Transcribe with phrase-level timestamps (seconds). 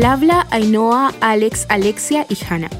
[0.00, 2.70] Al habla Ainhoa, Alex, Alexia y Hannah.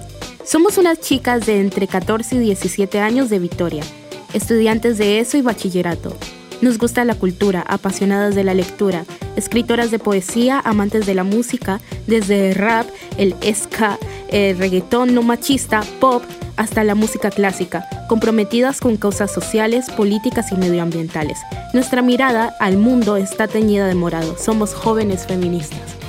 [0.42, 3.84] Somos unas chicas de entre 14 y 17 años de Vitoria,
[4.32, 6.16] estudiantes de ESO y bachillerato.
[6.62, 9.04] Nos gusta la cultura, apasionadas de la lectura,
[9.36, 12.86] escritoras de poesía, amantes de la música, desde el rap,
[13.18, 13.98] el ska,
[14.30, 16.22] el reggaetón no machista, pop,
[16.56, 21.38] hasta la música clásica, comprometidas con causas sociales, políticas y medioambientales.
[21.74, 24.38] Nuestra mirada al mundo está teñida de morado.
[24.38, 25.99] Somos jóvenes feministas.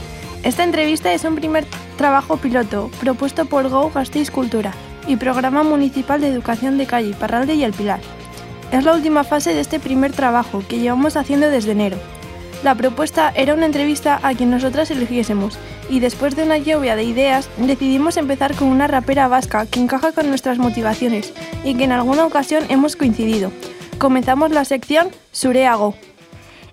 [0.43, 1.65] Esta entrevista es un primer
[1.97, 4.73] trabajo piloto propuesto por Go Gasteiz Cultura
[5.07, 7.99] y Programa Municipal de Educación de Calle, Parralde y El Pilar.
[8.71, 11.97] Es la última fase de este primer trabajo que llevamos haciendo desde enero.
[12.63, 15.59] La propuesta era una entrevista a quien nosotras eligiésemos
[15.91, 20.11] y después de una lluvia de ideas decidimos empezar con una rapera vasca que encaja
[20.11, 23.51] con nuestras motivaciones y que en alguna ocasión hemos coincidido.
[23.99, 25.93] Comenzamos la sección Sureago.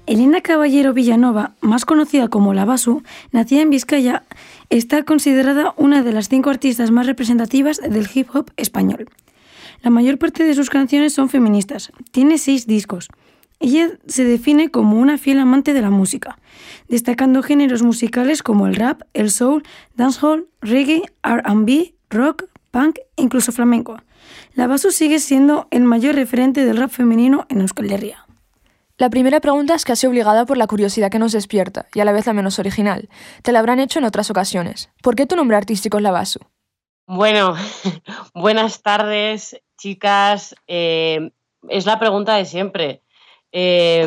[0.08, 4.22] Elena Caballero Villanova, más conocida como La Basu, nacida en Vizcaya,
[4.70, 9.10] está considerada una de las cinco artistas más representativas del hip hop español.
[9.82, 11.92] La mayor parte de sus canciones son feministas.
[12.10, 13.08] Tiene seis discos.
[13.60, 16.38] Ella se define como una fiel amante de la música,
[16.88, 19.62] destacando géneros musicales como el rap, el soul,
[19.94, 24.00] dancehall, reggae, RB, rock, punk e incluso flamenco.
[24.54, 28.27] La Basu sigue siendo el mayor referente del rap femenino en Euskal Herria.
[28.98, 32.10] La primera pregunta es casi obligada por la curiosidad que nos despierta, y a la
[32.10, 33.08] vez la menos original.
[33.44, 34.90] Te la habrán hecho en otras ocasiones.
[35.04, 36.40] ¿Por qué tu nombre artístico es Lavasu?
[37.06, 37.54] Bueno,
[38.34, 40.56] buenas tardes, chicas.
[40.66, 41.30] Eh,
[41.68, 43.02] es la pregunta de siempre.
[43.52, 44.04] Eh,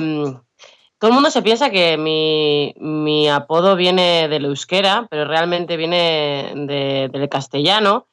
[0.99, 7.29] todo el mundo se piensa que mi, apodo viene del euskera, pero realmente viene del
[7.29, 8.07] castellano.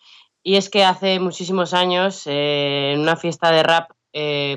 [0.44, 3.90] Y es que hace muchísimos años, eh, en una fiesta de rap,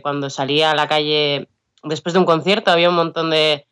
[0.03, 1.47] cuando salía a la calle
[1.83, 3.65] después de un concierto había un montón de,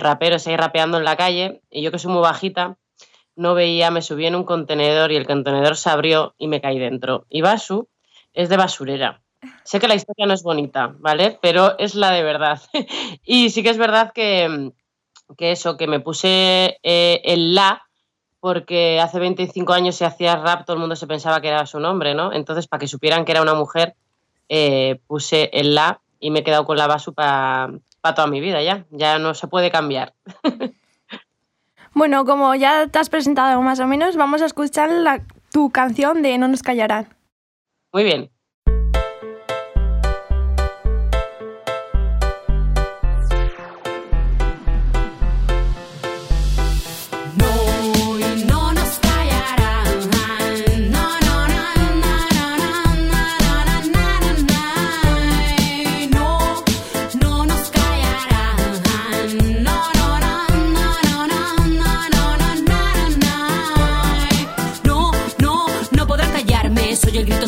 [0.00, 2.76] raperos ahí rapeando en la calle y yo que soy muy bajita
[3.34, 6.78] no veía, me subí en un contenedor y el contenedor se abrió y me caí
[6.78, 7.24] dentro.
[7.30, 7.88] Y Basu
[8.34, 9.22] es de basurera.
[9.64, 11.38] Sé que la historia no es bonita, ¿vale?
[11.40, 12.60] Pero es la de verdad.
[13.24, 14.72] y sí que es verdad que,
[15.38, 17.82] eso, que me puse eh, el la,
[18.40, 21.80] porque hace 25 años se hacía rap, todo el mundo se pensaba que era su
[21.80, 22.32] nombre, ¿no?
[22.32, 23.94] Entonces, para que supieran que era una mujer,
[24.48, 27.80] eh, puse el la y me he quedado con la Basu para
[28.14, 28.86] toda mi vida ya.
[28.90, 30.14] Ya no se puede cambiar.
[31.94, 34.88] bueno, como ya te has presentado más o menos, vamos a escuchar
[35.50, 37.08] tu canción de No nos callarán.
[37.92, 38.30] Muy bien.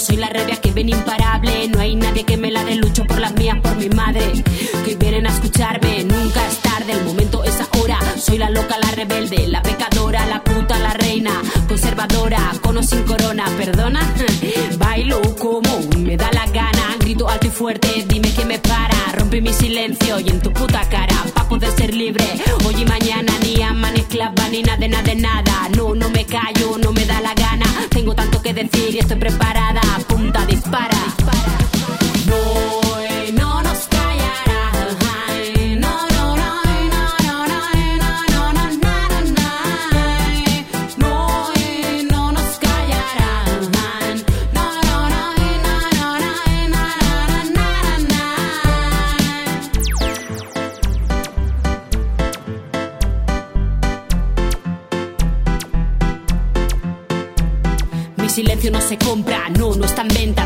[0.04, 1.68] Soy la rabia que ven imparable.
[1.68, 4.44] No hay nadie que me la dé, lucho por las mías, por mi madre.
[4.84, 7.98] Que vienen a escucharme, nunca es tarde, el momento es ahora.
[8.18, 11.32] Soy la loca, la rebelde, la pecadora, la puta, la reina,
[11.68, 14.00] conservadora, con o sin corona, perdona.
[14.78, 18.94] Bailo como me da la gana, grito alto y fuerte, dime que me para.
[19.16, 22.24] Rompe mi silencio y en tu puta cara, pa' poder ser libre.
[22.66, 25.43] Hoy y mañana, ni ama, ni esclava, ni nada nada nada.
[28.54, 29.82] Decir y estoy preparada.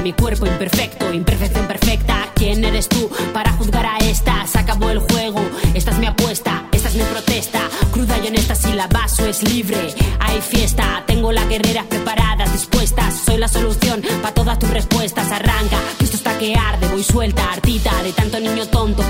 [0.08, 2.30] Mi cuerpo imperfecto, imperfección perfecta.
[2.34, 4.46] ¿Quién eres tú para juzgar a esta?
[4.46, 5.38] Se acabó el juego,
[5.74, 7.60] esta es mi apuesta, esta es mi protesta.
[7.92, 9.76] Cruda y honesta, si la vaso es libre.
[10.18, 13.20] Hay fiesta, tengo las guerreras preparadas, dispuestas.
[13.26, 15.30] Soy la solución para todas tus respuestas.
[15.30, 18.02] Arranca, esto está que arde, voy suelta, artita.
[18.02, 19.02] De tanto niño tonto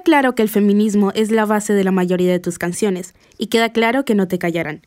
[0.00, 3.72] claro que el feminismo es la base de la mayoría de tus canciones, y queda
[3.72, 4.82] claro que no te callarán.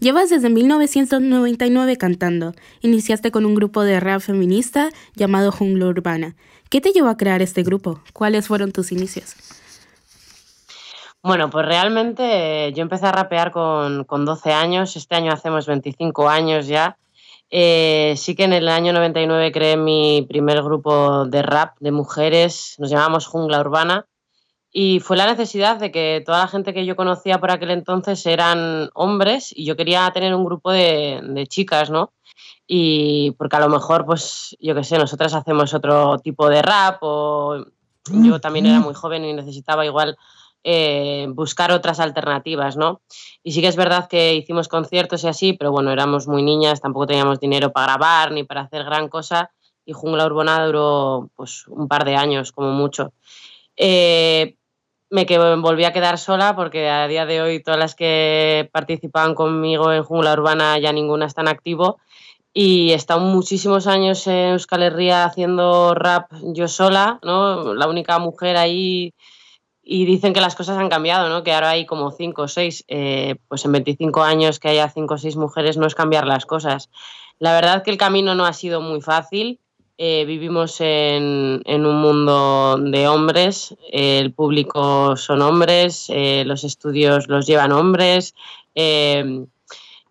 [0.00, 2.52] Llevas desde 1999 cantando.
[2.80, 6.34] Iniciaste con un grupo de rap feminista llamado Jungla Urbana.
[6.68, 8.00] ¿Qué te llevó a crear este grupo?
[8.12, 9.34] ¿Cuáles fueron tus inicios?
[11.22, 16.66] Bueno, pues realmente yo empecé a rapear con, 12 años, este año hacemos 25 años
[16.66, 16.98] ya.
[17.50, 22.74] Eh, sí que en el año 99 creé mi primer grupo de rap de mujeres,
[22.78, 24.06] nos llamamos Jungla Urbana,
[24.76, 28.26] y fue la necesidad de que toda la gente que yo conocía por aquel entonces
[28.26, 32.12] eran hombres y yo quería tener un grupo de, de chicas, ¿no?
[32.66, 36.98] Y porque a lo mejor, pues, yo qué sé, nosotras hacemos otro tipo de rap
[37.02, 37.64] o
[38.10, 40.18] yo también era muy joven y necesitaba igual
[40.64, 43.00] eh, buscar otras alternativas, ¿no?
[43.44, 46.80] Y sí que es verdad que hicimos conciertos y así, pero bueno, éramos muy niñas,
[46.80, 49.52] tampoco teníamos dinero para grabar ni para hacer gran cosa
[49.86, 53.12] y Jungla Urbana duró pues un par de años como mucho.
[53.76, 54.56] Eh,
[55.14, 55.24] me
[55.56, 60.02] volví a quedar sola porque a día de hoy todas las que participaban conmigo en
[60.02, 62.00] Jungla Urbana ya ninguna está en activo
[62.52, 67.74] y he estado muchísimos años en Euskal Herria haciendo rap yo sola, ¿no?
[67.74, 69.14] La única mujer ahí
[69.82, 71.44] y dicen que las cosas han cambiado, ¿no?
[71.44, 75.14] Que ahora hay como cinco o seis, eh, pues en 25 años que haya cinco
[75.14, 76.90] o seis mujeres no es cambiar las cosas.
[77.38, 79.60] La verdad que el camino no ha sido muy fácil.
[79.96, 87.46] Eh, vivimos en, un mundo de hombres, el público son hombres, eh, los estudios los
[87.46, 88.34] llevan hombres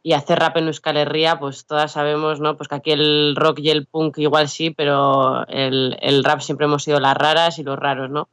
[0.03, 2.57] y hacer rap en Euskal Herria, pues todas sabemos, ¿no?
[2.57, 6.65] Pues que aquí el rock y el punk igual sí, pero el, el rap siempre
[6.65, 8.27] hemos sido las raras y los raros, ¿no?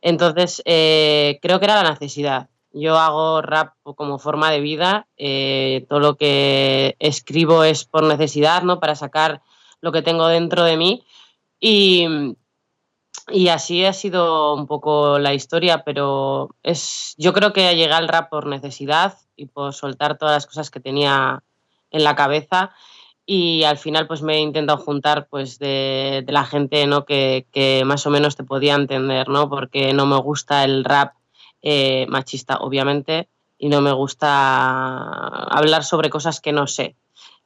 [0.00, 2.48] Entonces, eh, creo que era la necesidad.
[2.72, 8.62] Yo hago rap como forma de vida, eh, todo lo que escribo es por necesidad,
[8.62, 8.78] ¿no?
[8.78, 9.42] Para sacar
[9.80, 11.04] lo que tengo dentro de mí.
[11.60, 12.06] Y,
[13.28, 18.08] y así ha sido un poco la historia, pero es, yo creo que llegué al
[18.08, 21.42] rap por necesidad y por soltar todas las cosas que tenía
[21.90, 22.72] en la cabeza
[23.30, 27.04] y al final pues me he intentado juntar pues de, la gente ¿no?
[27.04, 27.44] que,
[27.84, 29.50] más o menos te podía entender, ¿no?
[29.50, 31.12] porque no me gusta el rap
[31.60, 33.28] eh, machista obviamente
[33.58, 36.96] y no me gusta hablar sobre cosas que no sé.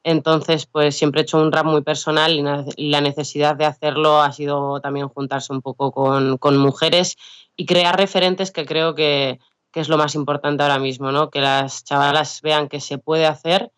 [0.03, 2.33] Entonces, pues siempre he hecho un rap muy personal
[2.75, 7.15] y la necesidad de hacerlo ha sido también juntarse un poco con, con mujeres
[7.55, 9.39] y crear referentes que creo que,
[9.71, 11.29] que, es lo más importante ahora mismo, ¿no?
[11.29, 13.71] Que las chavalas vean que se puede hacer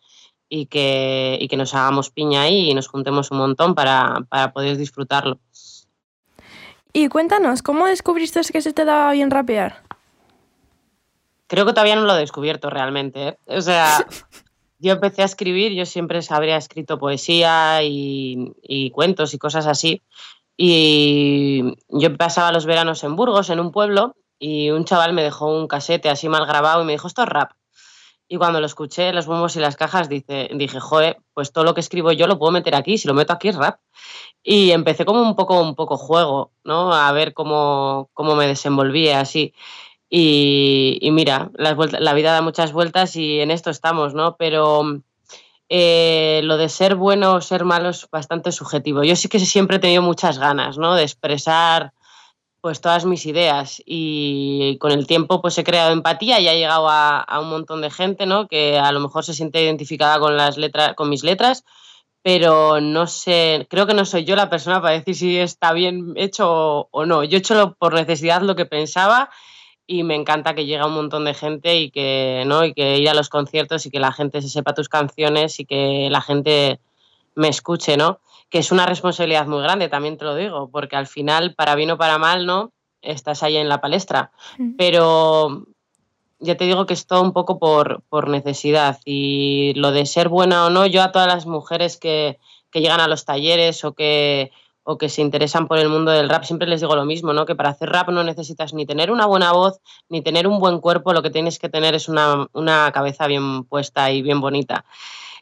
[0.48, 4.52] y que, y que nos hagamos piña ahí y nos juntemos un montón para, para
[4.52, 5.38] poder disfrutarlo.
[6.92, 9.82] Y cuéntanos, ¿cómo descubriste que se te daba bien rapear?
[11.46, 13.28] Creo que todavía no lo he descubierto realmente.
[13.28, 13.38] ¿eh?
[13.46, 14.04] O sea,
[14.78, 20.02] yo empecé a escribir, yo siempre habría escrito poesía y, cuentos y cosas así.
[20.56, 25.46] Y yo pasaba los veranos en Burgos, en un pueblo, y un chaval me dejó
[25.46, 27.52] un casete así mal grabado y me dijo, esto es rap.
[28.28, 31.74] Y cuando lo escuché, los bombos y las cajas, dice, dije, joder, pues todo lo
[31.74, 33.78] que escribo yo lo puedo meter aquí, si lo meto aquí es rap.
[34.42, 36.92] Y empecé como un poco, un poco juego, ¿no?
[36.92, 39.54] A ver cómo, cómo me desenvolvía así.
[40.08, 44.36] Y, y mira, la vida da muchas vueltas y en esto estamos, ¿no?
[44.36, 45.02] Pero
[45.68, 49.02] eh, lo de ser bueno o ser malo es bastante subjetivo.
[49.02, 50.94] Yo sí que siempre he tenido muchas ganas, ¿no?
[50.94, 51.92] De expresar
[52.60, 56.88] pues todas mis ideas y con el tiempo pues he creado empatía y ha llegado
[56.88, 58.48] a, un montón de gente ¿no?
[58.48, 61.64] que a lo mejor se siente identificada con las letras con mis letras
[62.22, 66.14] pero no sé creo que no soy yo la persona para decir si está bien
[66.16, 69.30] hecho o, no yo he hecho por necesidad lo que pensaba
[69.86, 73.08] y me encanta que llegue un montón de gente y que no y que ir
[73.08, 76.80] a los conciertos y que la gente se sepa tus canciones y que la gente
[77.34, 81.06] me escuche no que es una responsabilidad muy grande, también te lo digo, porque al
[81.06, 82.72] final, para bien o para mal, ¿no?
[83.02, 84.30] Estás ahí en la palestra.
[84.78, 85.66] Pero
[86.38, 88.98] ya te digo que es todo un poco por, por, necesidad.
[89.04, 92.38] Y lo de ser buena o no, yo a todas las mujeres que,
[92.70, 94.52] que llegan a los talleres o que,
[94.88, 97.44] o que se interesan por el mundo del rap, siempre les digo lo mismo, ¿no?
[97.44, 100.80] Que para hacer rap no necesitas ni tener una buena voz, ni tener un buen
[100.80, 104.84] cuerpo, lo que tienes que tener es una, una cabeza bien puesta y bien bonita.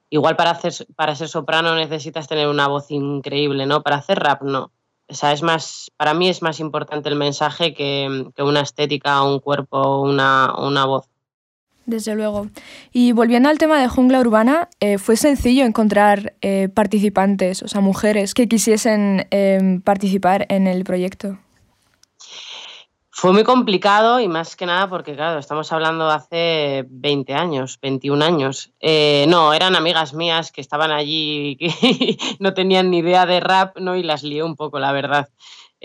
[0.09, 3.83] Igual para, hacer, para ser soprano necesitas tener una voz increíble, ¿no?
[3.83, 4.73] Para hacer rap no.
[5.09, 9.41] O sea, es más, para mí es más importante el mensaje que, una estética, un
[9.41, 11.11] cuerpo una, una, voz.
[11.87, 12.49] Desde luego.
[12.93, 17.81] Y volviendo al tema de jungla urbana, eh, ¿fue sencillo encontrar eh, participantes, o sea,
[17.83, 21.39] mujeres que quisiesen eh, participar en el proyecto?
[23.11, 27.79] Fue muy complicado y más que nada porque, claro, estamos hablando de hace 20 años,
[27.81, 28.73] 21 años.
[29.29, 33.79] No, eran amigas mías que estaban allí y que no tenían ni idea de rap,
[33.79, 33.95] ¿no?
[33.95, 35.29] Y las lié un poco, la verdad.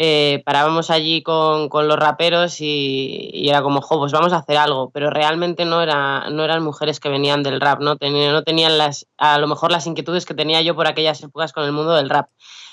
[0.02, 4.56] Eh, parábamos allí con, con los raperos y, era como, jo, pues vamos a hacer
[4.56, 7.98] algo, pero realmente no, era, no eran mujeres que venían del rap, ¿no?
[7.98, 11.52] Tenían, no tenían las, a lo mejor las inquietudes que tenía yo por aquellas épocas
[11.52, 12.30] con el mundo del rap.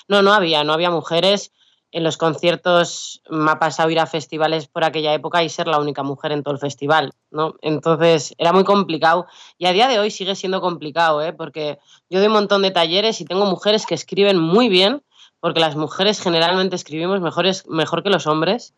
[0.07, 1.51] No, no había, no había mujeres.
[1.91, 5.79] En los conciertos me ha pasado ir a festivales por aquella época y ser la
[5.79, 7.55] única mujer en todo el festival, ¿no?
[7.61, 9.25] Entonces era muy complicado
[9.57, 11.33] y a día de hoy sigue siendo complicado, ¿eh?
[11.33, 11.77] Porque
[12.09, 15.03] yo doy un montón de talleres y tengo mujeres que escriben muy bien,
[15.39, 18.73] porque las mujeres generalmente escribimos mejor que los hombres,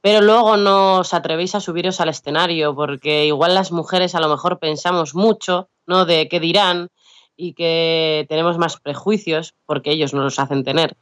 [0.00, 4.28] pero luego no os atrevéis a subiros al escenario, porque igual las mujeres a lo
[4.28, 6.04] mejor pensamos mucho, ¿no?
[6.04, 6.88] De qué dirán
[7.36, 10.96] y que tenemos más prejuicios, porque ellos no los hacen tener.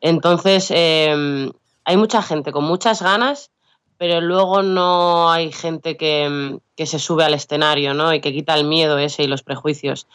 [0.00, 1.50] Entonces, eh,
[1.84, 3.50] hay mucha gente con muchas ganas,
[3.96, 8.14] pero luego no hay gente que, que, se sube al escenario, ¿no?
[8.14, 10.06] Y que quita el miedo ese y los prejuicios.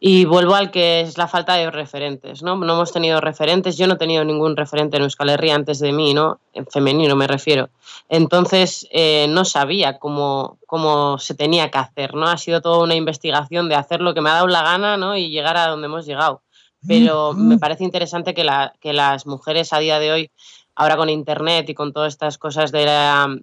[0.00, 2.56] Y vuelvo al que es la falta de referentes, ¿no?
[2.56, 5.92] No hemos tenido referentes, yo no he tenido ningún referente en Euskal Herria antes de
[5.92, 6.40] mí, ¿no?
[6.54, 7.70] En femenino me refiero.
[8.08, 12.26] Entonces eh, no sabía cómo, cómo se tenía que hacer, ¿no?
[12.26, 15.16] Ha sido toda una investigación de hacer lo que me ha dado la gana, ¿no?
[15.16, 16.42] Y llegar a donde hemos llegado.
[16.86, 20.30] Pero me parece interesante que, la, que las mujeres a día de hoy,
[20.74, 23.36] ahora con Internet y con todas estas cosas de la,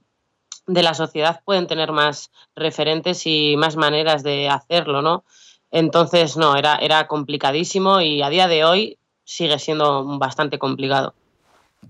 [0.68, 5.24] de la sociedad, pueden tener más referentes y más maneras de hacerlo, ¿no?
[5.72, 11.14] Entonces, no, era, era complicadísimo y a día de hoy sigue siendo bastante complicado.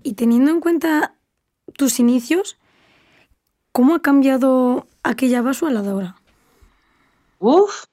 [0.02, 1.14] Y teniendo en cuenta
[1.76, 2.56] tus inicios,
[3.72, 6.16] ¿cómo ha cambiado aquella vaso a la de ahora?
[7.38, 7.84] Uf.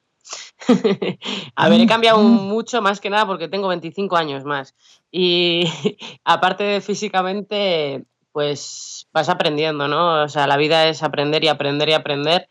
[1.55, 4.75] a ver, he cambiado mucho más que nada porque tengo 25 años más.
[5.11, 5.63] Y
[6.25, 8.03] aparte de físicamente,
[8.33, 10.23] pues vas aprendiendo, ¿no?
[10.23, 12.49] O sea, la vida es aprender y aprender y aprender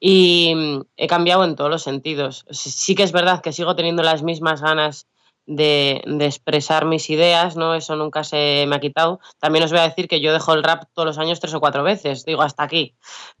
[0.00, 2.44] y mm, he cambiado en todos los sentidos.
[2.50, 5.06] Sí que es verdad que sigo teniendo las mismas ganas
[5.46, 7.74] de, expresar mis ideas, ¿no?
[7.74, 9.20] Eso nunca se me ha quitado.
[9.38, 11.60] También os voy a decir que yo dejo el rap todos los años tres o
[11.60, 12.96] cuatro veces, digo hasta aquí,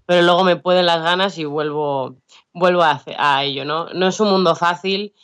[0.06, 2.16] pero luego me pueden las ganas y vuelvo,
[2.52, 3.88] vuelvo a, a ello, ¿no?
[3.92, 5.14] No es un mundo fácil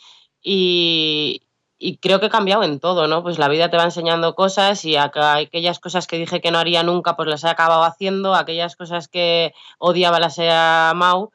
[0.41, 1.43] y,
[1.83, 3.23] y creo que he cambiado en todo, ¿no?
[3.23, 6.81] Pues la vida te va enseñando cosas y aquellas cosas que dije que no haría
[6.81, 11.33] nunca, pues las he acabado haciendo, aquellas cosas que odiaba las he amado,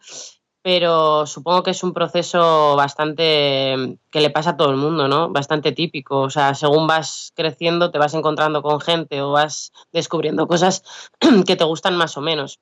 [0.63, 5.29] pero supongo que es un proceso bastante que le pasa a todo el mundo, ¿no?
[5.29, 10.49] Bastante típico, o sea, según vas creciendo te vas encontrando con gente o vas descubriendo
[10.49, 10.83] cosas
[11.47, 12.59] que te gustan más o menos.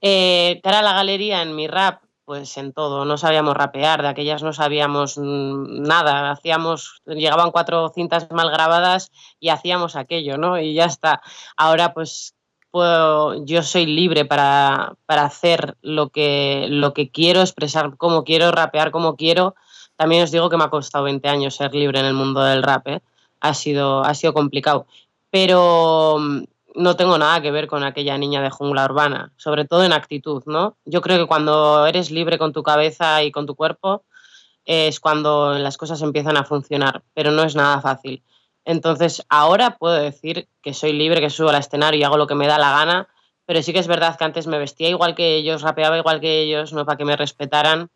[0.00, 4.08] Eh, cara a la galería en mi rap, pues en todo, no sabíamos rapear, de
[4.08, 10.58] aquellas no sabíamos nada, hacíamos, llegaban cuatro cintas mal grabadas y hacíamos aquello, ¿no?
[10.58, 11.20] Y ya está.
[11.58, 12.34] Ahora pues
[12.70, 18.50] puedo, yo soy libre para, para hacer lo que, lo que quiero, expresar como quiero,
[18.50, 19.54] rapear como quiero.
[19.96, 22.62] También os digo que me ha costado 20 años ser libre en el mundo del
[22.62, 23.02] rap, ¿eh?
[23.40, 24.86] ha, sido, ha sido complicado.
[25.28, 26.16] Pero
[26.74, 30.42] no tengo nada que ver con aquella niña de jungla urbana, sobre todo en actitud,
[30.46, 30.76] ¿no?
[30.84, 34.04] Yo creo que cuando eres libre con tu cabeza y con tu cuerpo
[34.64, 38.22] es cuando las cosas empiezan a funcionar, pero no es nada fácil.
[38.64, 42.36] Entonces, ahora puedo decir que soy libre, que subo al escenario y hago lo que
[42.36, 43.08] me da la gana,
[43.44, 46.40] pero sí que es verdad que antes me vestía igual que ellos, rapeaba igual que
[46.42, 47.90] ellos, no para que me respetaran.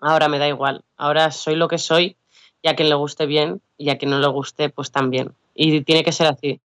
[0.00, 0.82] Ahora me da igual.
[0.96, 2.16] Ahora soy lo que soy
[2.62, 5.34] y a quien le guste bien y a quien no le guste, pues también.
[5.54, 6.60] Y tiene que ser así.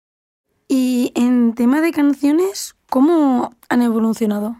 [1.17, 4.57] En tema de canciones, ¿cómo han evolucionado?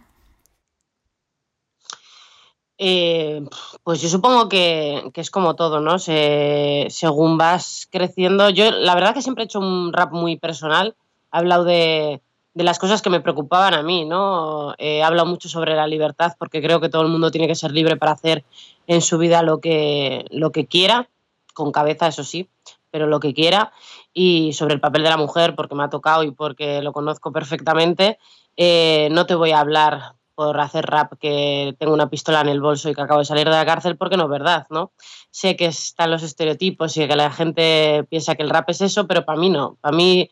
[2.79, 3.45] Eh,
[3.85, 5.99] pues yo supongo que, que, es como todo, ¿no?
[5.99, 8.49] Se, según vas creciendo.
[8.51, 10.97] Yo, la verdad, que siempre he hecho un rap muy personal.
[11.33, 12.23] He hablado de,
[12.55, 14.73] de las cosas que me preocupaban a mí, ¿no?
[14.79, 17.55] Eh, he hablado mucho sobre la libertad porque creo que todo el mundo tiene que
[17.55, 18.45] ser libre para hacer
[18.87, 21.11] en su vida lo que, lo que quiera,
[21.53, 22.49] con cabeza, eso sí,
[22.91, 23.73] pero lo que quiera
[24.19, 27.33] y sobre el papel de la mujer, porque me ha tocado y porque lo conozco
[27.33, 28.19] perfectamente,
[28.57, 32.63] eh, no te voy a hablar por hacer rap que tengo una pistola en el
[32.63, 34.93] bolso y que acabo de salir de la cárcel, porque no es verdad, ¿no?
[35.31, 39.07] Sé que están los estereotipos y que la gente piensa que el rap es eso,
[39.07, 39.77] pero para mí no.
[39.83, 40.31] Para mí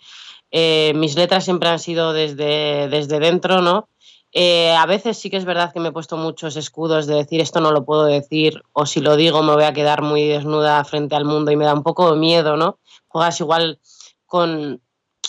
[0.50, 3.90] eh, mis letras siempre han sido desde, desde dentro, ¿no?
[4.36, 7.40] Eh, a veces sí que es verdad que me he puesto muchos escudos de decir
[7.40, 10.84] esto no lo puedo decir o si lo digo me voy a quedar muy desnuda
[10.84, 12.80] frente al mundo y me da un poco de miedo, ¿no?
[13.14, 13.78] juegas igual
[14.26, 14.82] con,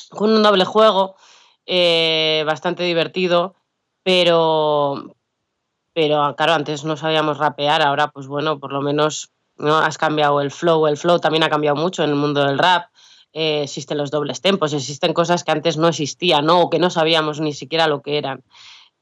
[0.09, 1.15] con un doble juego,
[1.67, 3.53] eh, bastante divertido,
[4.01, 5.15] pero,
[5.93, 9.77] pero claro, antes no sabíamos rapear, ahora pues bueno, por lo menos ¿no?
[9.77, 12.89] has cambiado el flow, el flow también ha cambiado mucho en el mundo del rap.
[13.33, 16.61] Eh, existen los dobles tempos, existen cosas que antes no existían, ¿no?
[16.61, 18.43] O que no sabíamos ni siquiera lo que eran.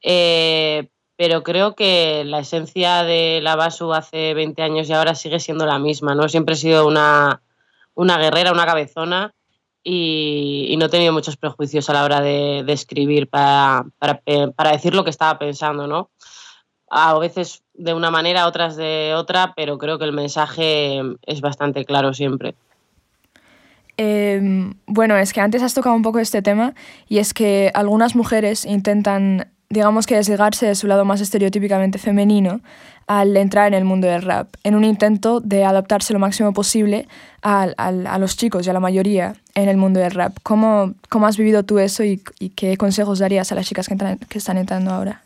[0.06, 5.40] Eh, pero creo que la esencia de la Basu hace 20 años y ahora sigue
[5.40, 6.28] siendo la misma, ¿no?
[6.28, 7.40] Siempre he sido una,
[7.94, 9.32] una guerrera, una cabezona
[9.82, 15.04] y, no he tenido muchos prejuicios a la hora de, escribir para, para, decir lo
[15.04, 16.10] que estaba pensando, ¿no?
[16.90, 21.84] A veces de una manera, otras de otra, pero creo que el mensaje es bastante
[21.84, 22.54] claro siempre.
[23.96, 26.74] Em, bueno, es que antes has tocado un poco este tema
[27.08, 32.60] y es que algunas mujeres intentan, digamos que desligarse de su lado más estereotípicamente femenino
[33.06, 37.06] al entrar en el mundo del rap, en un intento de adaptarse lo máximo posible
[37.42, 40.36] a, a, los chicos y a la mayoría en el mundo del rap.
[40.42, 42.22] ¿Cómo, cómo has vivido tú eso y,
[42.56, 43.96] qué consejos darías a las chicas que,
[44.28, 45.22] que están entrando ahora?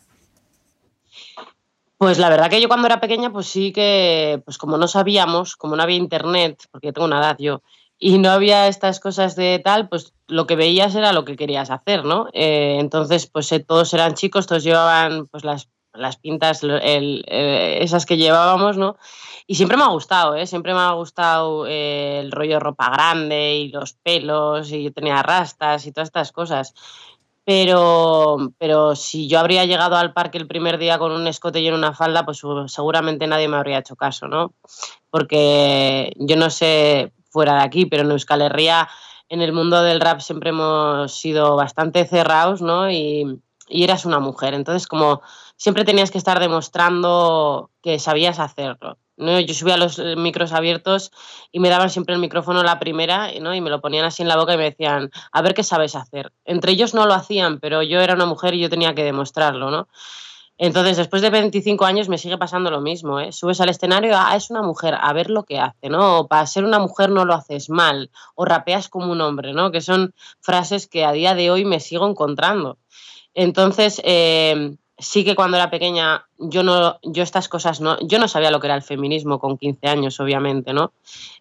[1.99, 5.57] Pues la verdad que yo cuando era pequeña, pues sí que, pues como no sabíamos,
[5.57, 7.63] como no había internet, porque tengo una edad yo,
[7.99, 11.71] y no había estas cosas de tal, pues lo que veías era lo que querías
[11.71, 12.29] hacer, ¿no?
[12.33, 18.07] Eh, entonces, pues eh, todos eran chicos, todos llevaban pues las, las pintas, eh, esas
[18.07, 18.97] que llevábamos, ¿no?
[19.49, 20.47] Y siempre me ha gustado, ¿eh?
[20.47, 25.87] Siempre me ha gustado el rollo ropa grande y los pelos, y yo tenía rastas
[25.87, 26.75] y todas estas cosas.
[27.45, 31.67] Pero, pero si yo habría llegado al parque el primer día con un escote y
[31.67, 34.53] en una falda, pues seguramente nadie me habría hecho caso, ¿no?
[35.11, 38.89] Porque yo no sé, fuera de aquí, pero en Euskal Herria,
[39.29, 42.91] en el mundo del rap siempre hemos sido bastante cerrados, ¿no?
[42.91, 45.21] Y, eras una mujer, entonces como
[45.57, 48.97] siempre tenías que estar demostrando que sabías hacerlo.
[49.19, 49.39] ¿no?
[49.41, 51.13] Yo subía los micros abiertos
[51.53, 53.55] y me daban siempre el micrófono la primera ¿no?
[53.55, 55.97] y me lo ponían así en la boca y me decían, a ver qué sabes
[55.97, 56.33] hacer.
[56.47, 59.71] Entre ellos no lo hacían, pero yo era una mujer y yo tenía que demostrarlo.
[59.71, 59.89] ¿no?
[60.59, 63.31] Entonces, después de 25 años me sigue pasando lo mismo, ¿eh?
[63.31, 66.19] Subes al escenario, ah, es una mujer, a ver lo que hace, ¿no?
[66.19, 69.71] O para ser una mujer no lo haces mal, o rapeas como un hombre, ¿no?
[69.71, 72.77] Que son frases que a día de hoy me sigo encontrando.
[73.35, 78.27] Entonces, eh, sí que cuando era pequeña yo no, yo estas cosas no, yo no
[78.27, 80.93] sabía lo que era el feminismo con 15 años, obviamente, ¿no?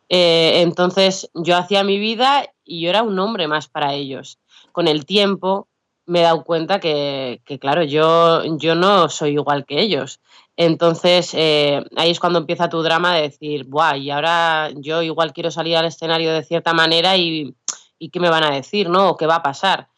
[0.10, 4.38] Eh, entonces, yo hacía mi vida y yo era un hombre más para ellos.
[4.72, 5.68] Con el tiempo,
[6.08, 10.20] me he dado cuenta que, claro, yo, yo no soy igual que ellos.
[10.56, 15.34] Entonces, eh, ahí es cuando empieza tu drama de decir, Buah, y ahora yo igual
[15.34, 17.54] quiero salir al escenario de cierta manera y,
[18.00, 19.10] y qué me van a decir, ¿no?
[19.10, 19.90] O qué va a pasar.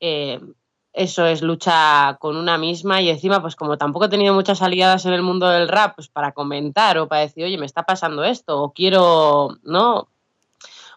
[0.00, 0.40] Eh,
[0.92, 5.06] eso es lucha con una misma y encima, pues como tampoco he tenido muchas aliadas
[5.06, 8.24] en el mundo del rap, pues para comentar o para decir, oye, me está pasando
[8.24, 10.08] esto, o quiero, ¿no?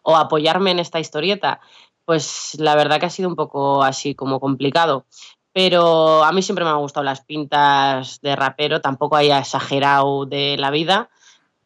[0.04, 1.62] O apoyarme en esta historieta
[2.08, 5.06] pues la verdad que ha sido un poco así como complicado.
[5.52, 10.56] Pero a mí siempre me han gustado las pintas de rapero, tampoco haya exagerado de
[10.58, 11.10] la vida,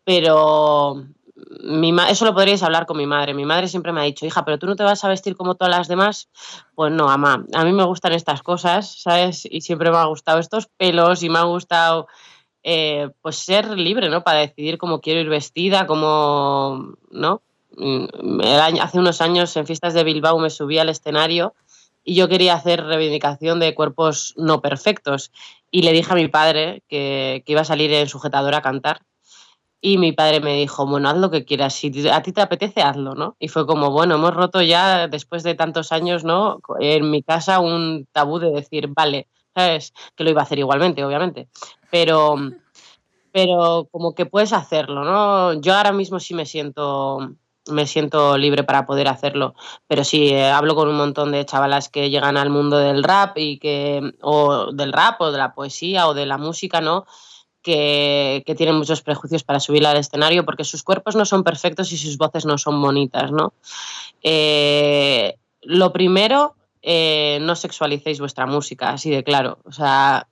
[0.04, 1.06] pero
[1.64, 3.36] mi eso lo podríais hablar con mi madre.
[3.36, 5.54] Mi madre siempre me ha dicho, hija, pero tú no te vas a vestir como
[5.54, 6.28] todas las demás.
[6.74, 9.48] Pues no, ama, a mí me gustan estas cosas, ¿sabes?
[9.50, 12.08] Y siempre me ha gustado estos pelos y me ha gustado
[12.64, 14.24] eh, pues ser libre, ¿no?
[14.24, 17.44] Para decidir cómo quiero ir vestida, cómo, ¿no?
[17.78, 18.42] Mm,
[18.82, 21.54] hace unos años en fiestas de Bilbao me subí al escenario
[22.04, 25.32] y yo quería hacer reivindicación de cuerpos no perfectos.
[25.70, 29.02] Y le dije a mi padre que, iba a salir en sujetador a cantar.
[29.84, 32.82] Y mi padre me dijo, bueno, haz lo que quieras, si a ti te apetece,
[32.82, 33.36] hazlo, ¿no?
[33.40, 36.60] Y fue como, bueno, hemos roto ya, después de tantos años, ¿no?
[36.80, 39.94] En mi casa un tabú de decir, vale, ¿sabes?
[40.16, 41.48] Que lo iba a hacer igualmente, obviamente.
[41.90, 42.36] Pero,
[43.32, 45.60] pero como que puedes hacerlo, ¿no?
[45.60, 47.36] Yo ahora mismo sí me siento
[47.70, 49.54] me siento libre para poder hacerlo.
[49.88, 53.38] Pero sí, eh, hablo con un montón de chavalas que llegan al mundo del rap
[53.38, 57.06] y que, o del rap, o de la poesía, o de la música, ¿no?
[57.62, 61.98] Que, tienen muchos prejuicios para subir al escenario porque sus cuerpos no son perfectos y
[61.98, 63.54] sus voces no son bonitas, ¿no?
[64.24, 69.60] Eh, lo primero, eh, no sexualicéis vuestra música, así de claro.
[69.66, 70.28] O sea,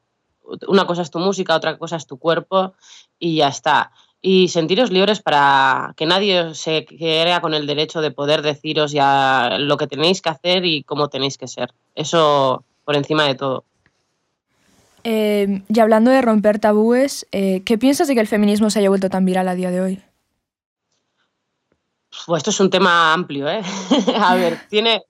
[0.68, 2.74] una cosa es tu música, otra cosa es tu cuerpo
[3.20, 8.12] y ya está y sentiros libres para que nadie se crea con el derecho de
[8.12, 11.74] poder deciros ya lo que tenéis que hacer y cómo tenéis que ser.
[11.96, 13.64] Eso por encima de todo.
[15.04, 18.90] Eh, y hablando de romper tabúes, eh, ¿qué piensas de que el feminismo se haya
[18.90, 20.04] vuelto tan viral a día de hoy?
[22.26, 23.62] Pues esto es un tema amplio, ¿eh?
[24.20, 25.04] a ver, tiene,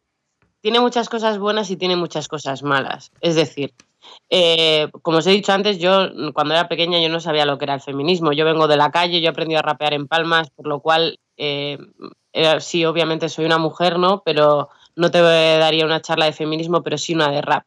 [0.61, 3.11] tiene muchas cosas buenas y tiene muchas cosas malas.
[3.21, 3.73] Es decir,
[4.29, 7.65] eh, como os he dicho antes, yo cuando era pequeña yo no sabía lo que
[7.65, 8.31] era el feminismo.
[8.31, 11.19] Yo vengo de la calle, yo he aprendido a rapear en palmas, por lo cual
[11.37, 11.77] eh,
[12.59, 14.21] sí, obviamente soy una mujer, ¿no?
[14.23, 17.65] Pero no te daría una charla de feminismo, pero sí una de rap.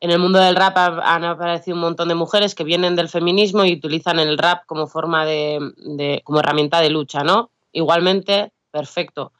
[0.00, 3.64] En el mundo del rap han aparecido un montón de mujeres que vienen del feminismo
[3.64, 7.50] y utilizan el rap como forma de, como herramienta de lucha, ¿no?
[7.72, 9.32] Igualmente, perfecto.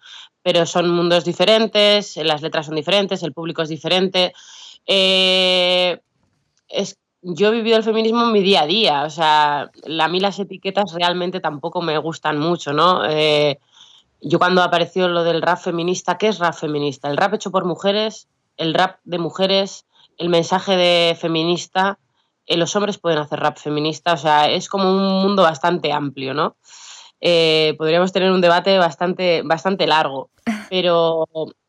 [0.42, 4.32] Pero son mundos diferentes, las letras son diferentes, el público es diferente.
[4.86, 6.00] Eh,
[6.68, 10.20] es, yo he vivido el feminismo en mi día a día, o sea, a mí
[10.20, 13.04] las etiquetas realmente tampoco me gustan mucho, ¿no?
[13.04, 13.58] Eh,
[14.20, 17.08] yo cuando apareció lo del rap feminista, ¿qué es rap feminista?
[17.08, 21.98] El rap hecho por mujeres, el rap de mujeres, el mensaje de feminista,
[22.46, 26.34] eh, los hombres pueden hacer rap feminista, o sea, es como un mundo bastante amplio,
[26.34, 26.56] ¿no?
[27.20, 30.30] Eh, podríamos tener un debate bastante, bastante largo,
[30.70, 31.28] pero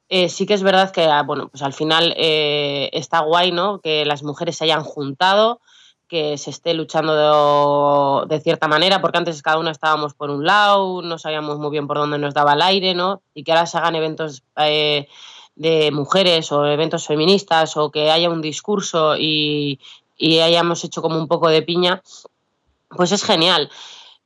[0.10, 3.80] eh, sí que es verdad que, ah, bueno, pues al final está guay, ¿no?
[3.80, 5.62] Que las mujeres se hayan juntado,
[6.10, 11.04] que se esté luchando de, cierta manera, porque antes cada uno estábamos por un lado,
[11.04, 13.22] no sabíamos muy bien por dónde nos daba el aire, ¿no?
[13.36, 15.08] Y que ahora se hagan eventos eh,
[15.56, 19.80] de mujeres o eventos feministas o que haya un discurso y,
[20.18, 22.02] y, hayamos hecho como un poco de piña,
[22.90, 23.70] pues es genial.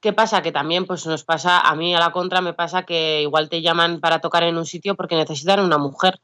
[0.04, 0.42] ¿Qué pasa?
[0.42, 3.62] Que también pues nos pasa, a mí a la contra me pasa que igual te
[3.62, 6.20] llaman para tocar en un sitio porque necesitan una mujer.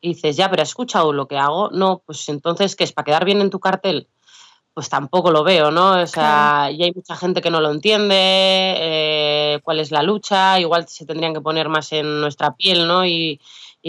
[0.00, 1.70] Y dices, ya, pero ¿has escuchado lo que hago?
[1.70, 2.92] No, pues entonces, ¿qué es?
[2.92, 4.08] ¿Para quedar bien en tu cartel?
[4.74, 6.00] pues tampoco lo veo, ¿no?
[6.00, 10.58] O sea, y hay mucha gente que no lo entiende, eh, cuál es la lucha,
[10.58, 13.04] igual se tendrían que poner más en nuestra piel, ¿no?
[13.04, 13.38] Y,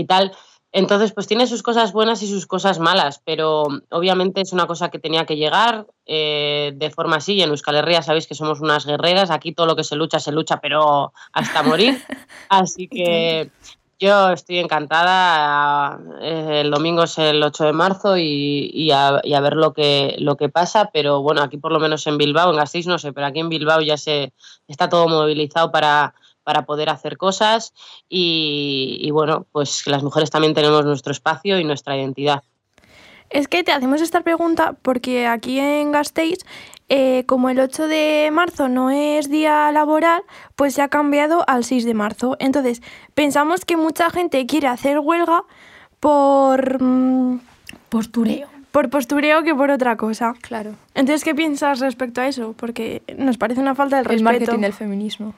[0.08, 0.34] tal.
[0.75, 4.89] Entonces, pues tiene sus cosas buenas y sus cosas malas, pero obviamente es una cosa
[4.89, 7.36] que tenía que llegar eh, de forma así.
[7.36, 10.19] Y en Euskal Herria sabéis que somos unas guerreras, aquí todo lo que se lucha,
[10.19, 12.01] se lucha, pero hasta morir.
[12.49, 13.51] Así que
[13.99, 15.99] yo estoy encantada.
[16.21, 20.49] Eh, el domingo es el 8 de marzo y, a, ver lo que, lo que
[20.49, 23.39] pasa, pero bueno, aquí por lo menos en Bilbao, en Gasteiz no sé, pero aquí
[23.39, 24.33] en Bilbao ya se
[24.67, 27.73] está todo movilizado para, para poder hacer cosas
[28.10, 32.43] y, y bueno, pues las mujeres también tenemos nuestro espacio y nuestra identidad.
[33.29, 36.45] Es que te hacemos esta pregunta porque aquí en Gasteiz
[36.89, 40.21] eh, como el 8 de marzo no es día laboral,
[40.56, 42.36] pues se ha cambiado al 6 de marzo.
[42.39, 42.82] Entonces,
[43.15, 45.43] pensamos que mucha gente quiere hacer huelga
[45.99, 46.82] por...
[46.82, 47.39] Mm,
[47.89, 48.47] postureo.
[48.71, 50.34] Por postureo que por otra cosa.
[50.41, 50.75] Claro.
[50.93, 52.53] Entonces, ¿qué piensas respecto a eso?
[52.58, 54.17] Porque nos parece una falta de respeto.
[54.17, 55.34] El marketing del feminismo.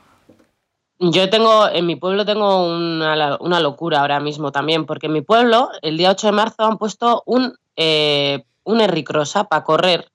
[1.00, 5.22] Yo tengo, en mi pueblo tengo una, una, locura ahora mismo también, porque en mi
[5.22, 10.10] pueblo, el día 8 de marzo, han puesto un, eh, un Erricrosa para correr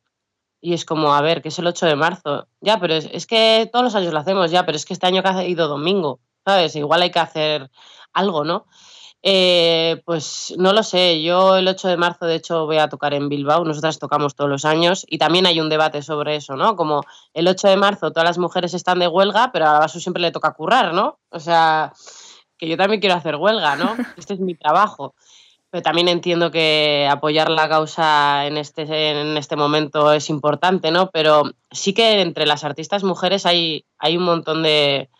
[0.61, 2.47] y es como, a ver, que es el 8 de marzo.
[2.61, 5.23] Ya, pero es, que todos los años lo hacemos, ya, pero es que este año
[5.23, 6.77] que ha ido domingo, ¿sabes?
[6.77, 7.71] Igual hay que hacer
[8.12, 8.66] algo, ¿no?
[9.22, 13.12] Eh, pues no lo sé, yo el 8 de marzo de hecho voy a tocar
[13.12, 16.74] en Bilbao, nosotras tocamos todos los años y también hay un debate sobre eso, ¿no?
[16.74, 17.02] Como
[17.35, 20.30] el 8 de marzo todas las mujeres están de huelga, pero a Basu siempre le
[20.33, 21.18] toca currar, ¿no?
[21.28, 21.92] O sea,
[22.56, 23.94] que yo también quiero hacer huelga, ¿no?
[24.16, 25.14] Este es mi trabajo.
[25.70, 31.11] Pero también entiendo que apoyar la causa en este, en este momento es importante, ¿no?
[31.11, 35.11] Pero sí que entre las artistas mujeres hay, hay un montón de...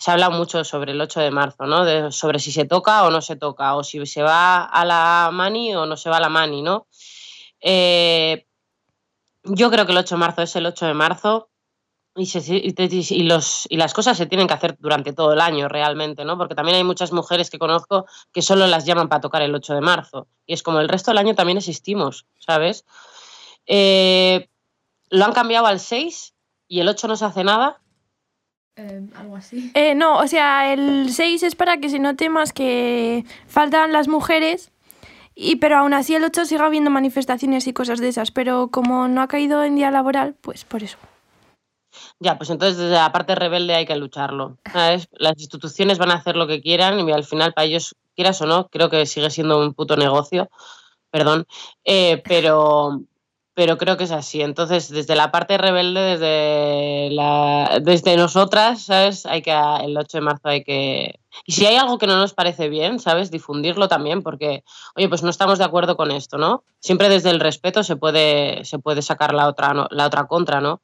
[0.00, 2.10] Se habla mucho sobre el 8 de marzo, ¿no?
[2.10, 5.76] sobre si se toca o no se toca, o si se va a la mani
[5.76, 6.86] o no se va a la mani, ¿no?
[7.60, 8.46] Eh,
[9.44, 11.50] yo creo que el 8 de marzo es el 8 de marzo
[12.16, 16.36] y las cosas se tienen que hacer durante todo el año realmente, ¿no?
[16.36, 19.74] Porque también hay muchas mujeres que conozco que solo las llaman para tocar el 8
[19.74, 20.26] de marzo.
[20.46, 22.84] Y es como el resto del año también existimos, ¿sabes?
[23.66, 24.48] Eh,
[25.10, 26.34] lo han cambiado al 6
[26.68, 27.80] y el 8 no se hace nada.
[28.80, 29.70] Eh, algo así.
[29.74, 34.08] Eh, no, o sea, el 6 es para que se note más que faltan las
[34.08, 34.72] mujeres
[35.34, 39.06] y pero aún así el 8 siga habiendo manifestaciones y cosas de esas, pero como
[39.08, 40.96] no ha caído en día laboral, pues por eso.
[42.20, 44.56] Ya, pues entonces desde la parte rebelde hay que lucharlo.
[44.72, 45.08] ¿sabes?
[45.12, 48.46] Las instituciones van a hacer lo que quieran y al final para ellos, quieras o
[48.46, 50.48] no, creo que sigue siendo un puto negocio,
[51.10, 51.46] perdón,
[51.84, 53.02] eh, pero,
[53.60, 54.40] pero creo que es así.
[54.40, 59.26] Entonces, desde la parte rebelde, desde, la, desde nosotras, ¿sabes?
[59.26, 61.20] Hay que, el 8 de marzo hay que...
[61.44, 63.30] Y si hay algo que no nos parece bien, ¿sabes?
[63.30, 64.64] Difundirlo también, porque,
[64.96, 66.64] oye, pues no estamos de acuerdo con esto, ¿no?
[66.78, 70.80] Siempre desde el respeto se puede, se puede sacar la otra, la otra contra, ¿no?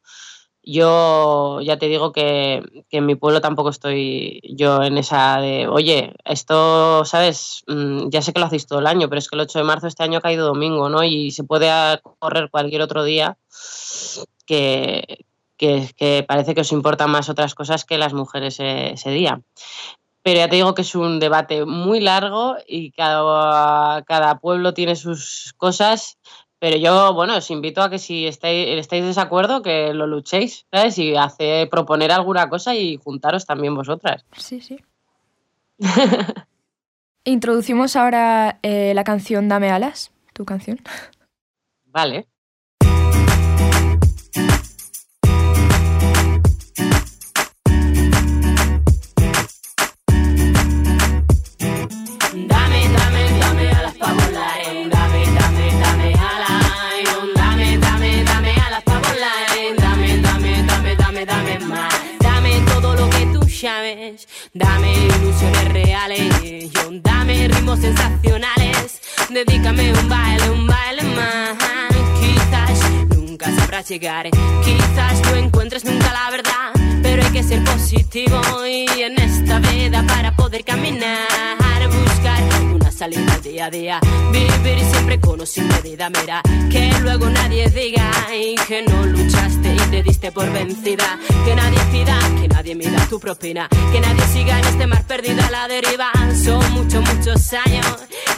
[0.69, 6.13] Yo ya te digo que, en mi pueblo tampoco estoy yo en esa de, oye,
[6.25, 7.63] esto, ¿sabes?
[7.69, 9.65] Mm, ya sé que lo hacéis todo el año, pero es que el 8 de
[9.65, 11.05] marzo este año ha caído domingo, ¿no?
[11.05, 11.71] Y se puede
[12.19, 13.39] correr cualquier otro día
[14.45, 15.25] que,
[16.27, 19.41] parece que os importan más otras cosas que las mujeres ese día.
[20.23, 24.97] Pero ya te digo que es un debate muy largo y cada, cada pueblo tiene
[24.97, 26.19] sus cosas
[26.59, 30.67] pero yo, bueno, os invito a que si estáis, estáis de desacuerdo, que lo luchéis,
[30.73, 30.99] ¿sabes?
[30.99, 34.25] Y hace proponer alguna cosa y juntaros también vosotras.
[34.37, 34.79] Sí, sí.
[37.25, 40.79] Introducimos ahora eh, la canción Dame Alas, tu canción.
[41.87, 42.27] Vale.
[63.67, 69.01] Dame ilusiones reales, yo dame ritmos sensacionales.
[69.29, 71.57] Dedícame un baile, un baile más.
[72.21, 74.31] Quizás nunca sabrás llegar,
[74.65, 76.71] quizás no encuentres nunca la verdad.
[77.03, 82.41] Pero hay que ser positivo y en esta vida para poder caminar, buscar
[82.73, 84.01] una salida día a día,
[84.31, 89.75] vivir siempre con o sin medida, mira, que luego nadie diga y que no luchaste
[89.75, 92.17] y te diste por vencida, que nadie pida
[92.67, 96.11] nadie mida tu propina, que nadie siga en este mar perdido a la deriva,
[96.45, 97.87] son muchos, muchos años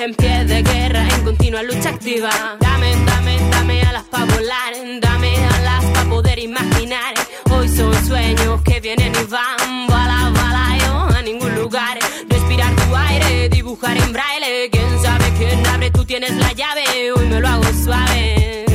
[0.00, 2.28] en pie de guerra, en continua lucha activa,
[2.60, 7.14] dame, dame, dame alas para volar, dame alas para poder imaginar,
[7.50, 12.96] hoy son sueños que vienen y van, bala, bala, yo a ningún lugar, respirar tu
[12.96, 17.48] aire, dibujar en braille, quién sabe quién abre, tú tienes la llave, hoy me lo
[17.48, 18.66] hago suave,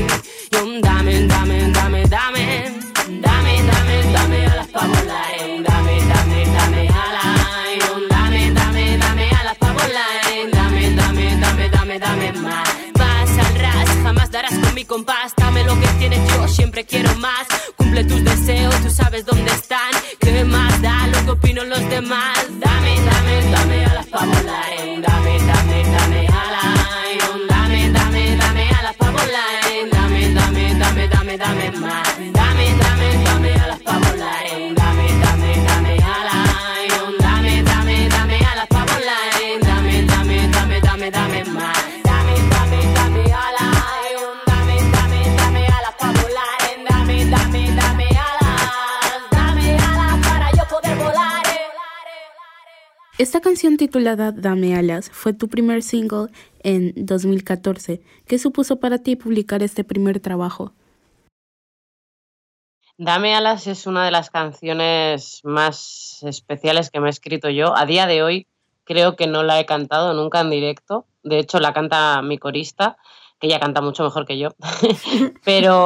[0.50, 2.72] yo dame, dame, dame, dame,
[3.22, 5.33] dame, dame, dame alas para volar,
[14.84, 19.26] mi compás, dame lo que tienes yo, siempre quiero más, cumple tus deseos, tú sabes
[19.26, 24.26] dónde están, qué más da lo que opinan los demás, dame, dame, dame alas para
[24.26, 24.70] volar,
[25.02, 26.80] dame, dame, dame alas,
[27.48, 32.13] dame, dame, dame alas para volar, dame, dame, dame, dame, dame más,
[53.20, 56.30] Esta canción titulada Dame Alas fue tu primer single
[56.64, 58.02] en 2014.
[58.26, 60.74] ¿Qué supuso para ti publicar este primer trabajo?
[62.98, 67.78] Dame alas es una de las canciones más especiales que me he escrito yo.
[67.78, 68.48] A día de hoy
[68.84, 71.06] creo que no la he cantado nunca en directo.
[71.22, 72.98] De hecho, la canta mi corista,
[73.40, 74.50] que ella canta mucho mejor que yo.
[75.46, 75.86] pero,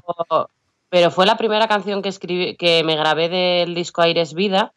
[0.89, 4.73] pero fue la primera canción que, escribí, que me grabé del disco Aires Vida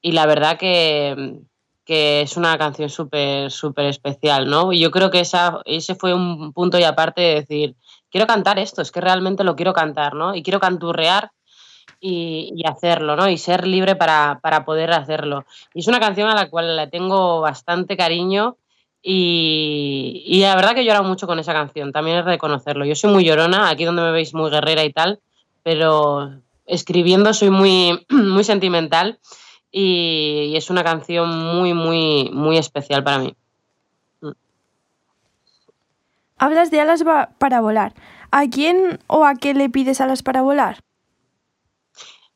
[0.00, 1.42] y la verdad que,
[1.90, 4.72] que es una canción súper, súper especial, ¿no?
[4.72, 7.74] Y yo creo que esa, ese fue un punto y aparte de decir,
[8.12, 10.36] quiero cantar esto, es que realmente lo quiero cantar, ¿no?
[10.36, 11.32] Y quiero canturrear
[12.00, 13.28] y, hacerlo, ¿no?
[13.28, 15.44] Y ser libre para, para, poder hacerlo.
[15.74, 18.56] Y es una canción a la cual le tengo bastante cariño
[19.02, 22.84] y, y, la verdad que he llorado mucho con esa canción, también es reconocerlo.
[22.84, 25.18] Yo soy muy llorona, aquí donde me veis muy guerrera y tal,
[25.64, 26.30] pero
[26.66, 29.18] escribiendo soy muy, muy sentimental
[29.70, 33.34] y, y es una canción muy, muy, muy especial para mí.
[36.38, 37.04] Hablas de alas
[37.38, 37.94] para volar.
[38.30, 40.82] ¿A quién o a qué le pides alas para volar?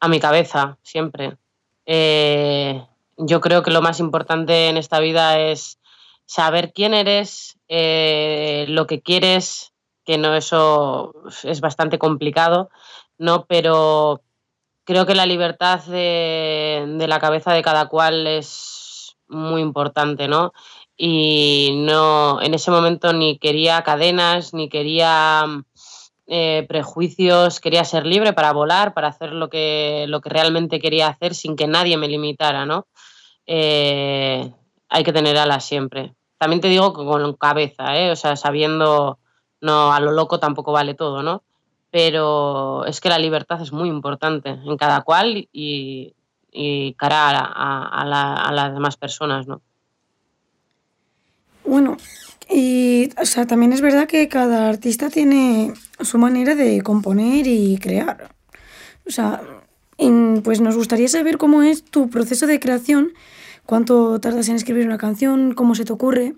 [0.04, 1.38] a mi cabeza, siempre.
[1.86, 2.84] Eh,
[3.16, 5.78] yo creo que lo más importante en esta vida es
[6.26, 9.72] saber quién eres, eh, lo que quieres,
[10.04, 12.68] que no eso es bastante complicado,
[13.16, 13.46] ¿no?
[13.46, 14.20] Pero
[14.84, 20.52] creo que la libertad de, la cabeza de cada cual es muy importante, ¿no?
[20.96, 25.44] Y no, en ese momento ni quería cadenas, ni quería
[26.26, 31.08] eh, prejuicios, quería ser libre para volar, para hacer lo que, lo que realmente quería
[31.08, 32.86] hacer sin que nadie me limitara, ¿no?
[33.46, 34.52] Eh,
[34.88, 36.14] hay que tener alas siempre.
[36.38, 38.10] También te digo que con cabeza, ¿eh?
[38.10, 39.18] O sea, sabiendo,
[39.60, 41.42] no, a lo loco tampoco vale todo, ¿no?
[41.94, 46.12] Pero es que la libertad es muy importante en cada cual y,
[46.50, 49.62] y cara a, a, a, la, a las demás personas, ¿no?
[51.64, 51.96] Bueno,
[52.50, 57.78] y o sea, también es verdad que cada artista tiene su manera de componer y
[57.78, 58.34] crear.
[59.06, 59.40] O sea,
[60.42, 63.12] pues nos gustaría saber cómo es tu proceso de creación,
[63.66, 66.34] cuánto tardas en escribir una canción, cómo se te ocurre.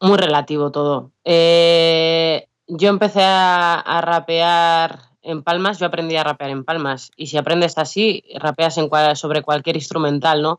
[0.00, 1.12] Muy relativo todo.
[1.24, 7.10] Eh, yo empecé a, a, rapear en palmas, yo aprendí a rapear en palmas.
[7.16, 10.58] Y si aprendes así, rapeas en cual, sobre cualquier instrumental, ¿no?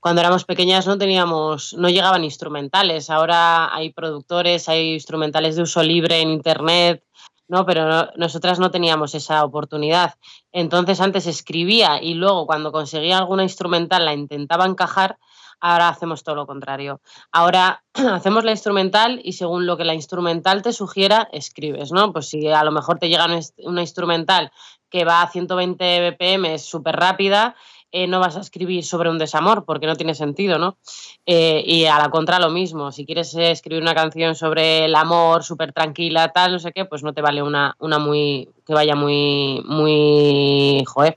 [0.00, 3.10] cuando éramos pequeñas no teníamos, no llegaban instrumentales.
[3.10, 7.04] Ahora hay productores, hay instrumentales de uso libre en internet,
[7.48, 7.66] ¿no?
[7.66, 10.14] Pero no, nosotras no teníamos esa oportunidad.
[10.52, 15.18] Entonces antes escribía y luego cuando conseguía alguna instrumental la intentaba encajar.
[15.60, 17.00] Ahora hacemos todo lo contrario.
[17.32, 22.12] Ahora hacemos la instrumental y según lo que la instrumental te sugiera, escribes, ¿no?
[22.12, 23.26] Pues si a lo mejor te llega
[23.64, 24.52] una instrumental
[24.90, 27.54] que va a 120 BPM, es súper rápida,
[27.90, 30.76] eh, no vas a escribir sobre un desamor porque no tiene sentido, ¿no?
[31.24, 35.42] Eh, y a la contra lo mismo, si quieres escribir una canción sobre el amor,
[35.42, 38.94] súper tranquila, tal, no sé qué, pues no te vale una, una muy, que vaya
[38.94, 41.16] muy, muy, joder,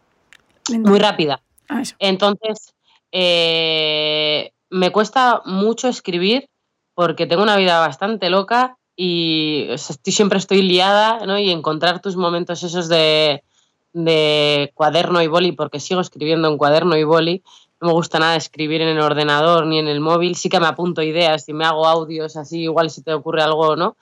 [0.70, 1.42] muy rápida.
[1.68, 1.84] Ah.
[2.00, 2.74] Entonces,
[3.12, 6.50] eh, me cuesta mucho escribir
[6.94, 9.68] porque tengo una vida bastante loca y
[10.04, 11.40] siempre estoy liada, ¿no?
[11.40, 13.44] Y encontrar tus momentos esos de,
[13.94, 17.44] de cuaderno y boli, porque sigo escribiendo en cuaderno y boli,
[17.80, 20.68] no me gusta nada escribir en el ordenador ni en el móvil, sí que me
[20.68, 23.98] apunto ideas y me hago audios así, igual si te ocurre algo, ¿no?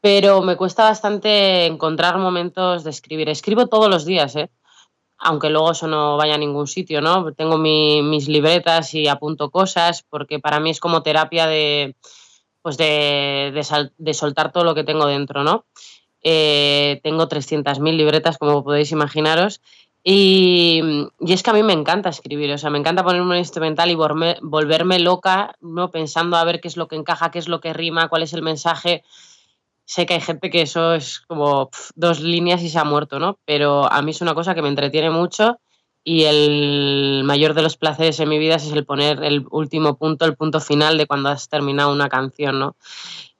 [0.00, 3.28] Pero me cuesta bastante encontrar momentos de escribir.
[3.28, 4.50] Escribo todos los días, ¿eh?
[5.24, 7.32] Aunque luego eso no vaya a ningún sitio, ¿no?
[7.34, 11.96] Tengo mi- mis libretas y apunto cosas, porque para mí es como terapia de,
[12.62, 13.52] pues de,
[13.98, 15.66] de soltar todo lo que tengo dentro, ¿no?
[16.22, 19.60] Eh, tengo 300.000 libretas, como podéis imaginaros,
[20.02, 20.82] y,
[21.20, 23.90] y es que a mí me encanta escribir, o sea, me encanta ponerme un instrumental
[23.90, 25.90] y volverme, volverme loca, ¿no?
[25.90, 28.32] Pensando a ver qué es lo que encaja, qué es lo que rima, cuál es
[28.32, 29.04] el mensaje.
[29.86, 33.38] Sé que hay gente que eso es como dos líneas y se ha muerto, ¿no?
[33.44, 35.58] Pero a mí es una cosa que me entretiene mucho
[36.04, 40.26] y el mayor de los placeres en mi vida es el poner el último punto,
[40.26, 42.76] el punto final de cuando has terminado una canción, ¿no?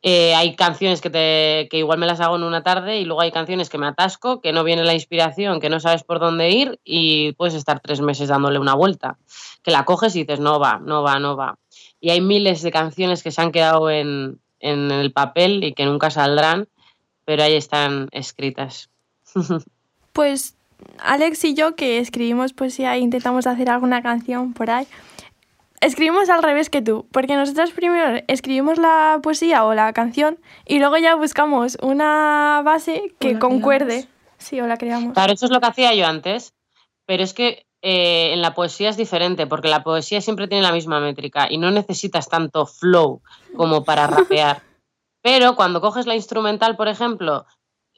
[0.06, 3.22] Eh, hay canciones que, te, que igual me las hago en una tarde y luego
[3.22, 6.50] hay canciones que me atasco, que no viene la inspiración, que no sabes por dónde
[6.50, 9.18] ir y puedes estar tres meses dándole una vuelta.
[9.62, 11.58] Que la coges y dices, no va, no va, no va.
[12.00, 15.84] Y hay miles de canciones que se han quedado en, en el papel y que
[15.84, 16.66] nunca saldrán,
[17.24, 18.90] pero ahí están escritas.
[20.12, 20.56] Pues
[21.00, 24.86] Alex y yo que escribimos poesía e intentamos hacer alguna canción por ahí,
[25.80, 30.78] escribimos al revés que tú, porque nosotros primero escribimos la poesía o la canción y
[30.78, 34.06] luego ya buscamos una base que concuerde.
[34.06, 34.08] creamos.
[34.38, 35.14] Sí, o la creamos.
[35.14, 36.54] Claro, eso es lo que hacía yo antes,
[37.06, 40.72] pero es que eh, en la poesía es diferente, porque la poesía siempre tiene la
[40.72, 43.20] misma métrica y no necesitas tanto flow
[43.58, 44.62] como para rapear.
[45.20, 47.44] Pero cuando coges la instrumental, por ejemplo,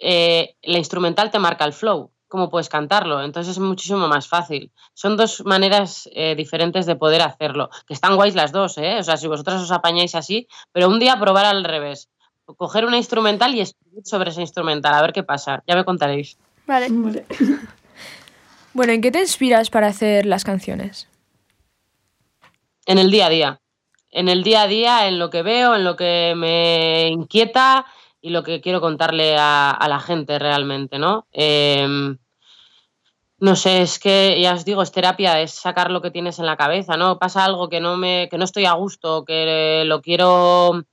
[0.01, 4.73] eh, la instrumental te marca el flow, cómo puedes cantarlo, entonces es muchísimo más fácil.
[4.93, 8.99] Son dos maneras eh, diferentes de poder hacerlo, que están guays las dos, ¿eh?
[8.99, 12.09] O sea, si vosotras os apañáis así, pero un día probar al revés.
[12.57, 16.39] Coger una instrumental y escribir sobre esa instrumental, a ver qué pasa, ya me contaréis.
[16.67, 16.89] Vale.
[16.91, 17.25] Vale.
[18.77, 21.09] Bueno, ¿en qué te inspiras para hacer las canciones?
[22.85, 23.61] En el día a día.
[24.11, 27.87] En el día a día, en lo que veo, en lo que me inquieta
[28.21, 31.27] y lo que quiero contarle a, la gente realmente, ¿no?
[31.33, 32.19] Em,
[33.39, 36.45] no sé, es que ya os digo, es terapia, es sacar lo que tienes en
[36.45, 37.19] la cabeza, ¿no?
[37.19, 40.85] Pasa algo que no me, que no estoy a gusto, que lo quiero,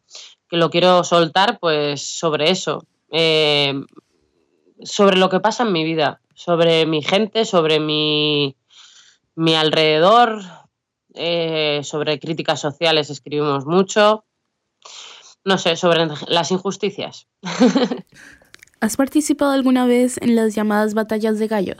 [0.48, 2.86] que lo quiero soltar, pues sobre eso.
[3.12, 3.86] Em,
[4.84, 8.56] sobre lo que pasa en mi vida, sobre mi gente, sobre mi,
[9.36, 10.42] mi alrededor,
[11.16, 14.26] eh, sobre críticas sociales escribimos mucho.
[15.46, 17.28] No sé, sobre las injusticias.
[18.80, 21.76] ¿Has participado alguna vez en las llamadas batallas de gallo?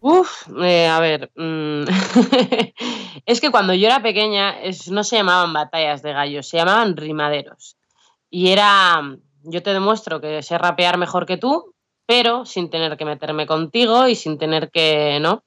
[0.00, 1.82] Uf, eh, a ver, mm,
[3.26, 6.96] es que cuando yo era pequeña es- no se llamaban batallas de gallos, se llamaban
[6.96, 7.76] rimaderos.
[8.30, 9.02] Y era,
[9.50, 11.74] yo te demuestro que sé rapear mejor que tú,
[12.06, 15.44] pero sin tener que meterme contigo y sin tener que, ¿no?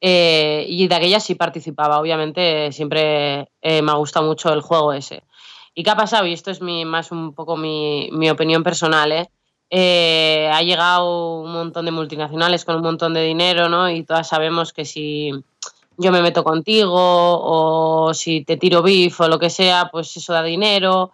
[0.00, 4.92] Eh, y de aquella sí participaba, obviamente siempre eh, me ha gustado mucho el juego
[4.92, 5.24] ese.
[5.74, 6.26] ¿Y qué ha pasado?
[6.26, 9.30] Y esto es mi, más un poco mi, mi opinión personal, ¿eh?
[9.72, 13.88] Eh, ha llegado un montón de multinacionales con un montón de dinero, ¿no?
[13.88, 15.30] Y todas sabemos que si
[16.00, 20.32] yo me meto contigo o si te tiro beef o lo que sea, pues eso
[20.32, 21.12] da dinero.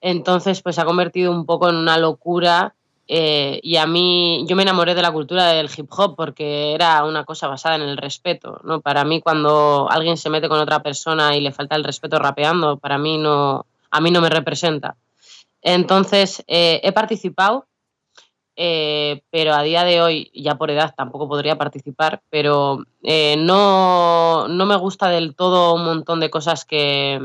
[0.00, 2.74] Entonces, pues se ha convertido un poco en una locura.
[3.10, 7.04] eh, y a mí, yo me enamoré de la cultura del hip hop porque era
[7.04, 8.82] una cosa basada en el respeto, ¿no?
[8.82, 12.76] Para mí, cuando alguien se mete con otra persona y le falta el respeto rapeando,
[12.76, 14.96] para mí no, a mí no me representa.
[15.62, 17.66] Entonces, eh, he participado,
[18.60, 24.48] eh, pero a día de hoy, ya por edad, tampoco podría participar, pero eh, no,
[24.48, 27.20] no me gusta del todo un montón de cosas que,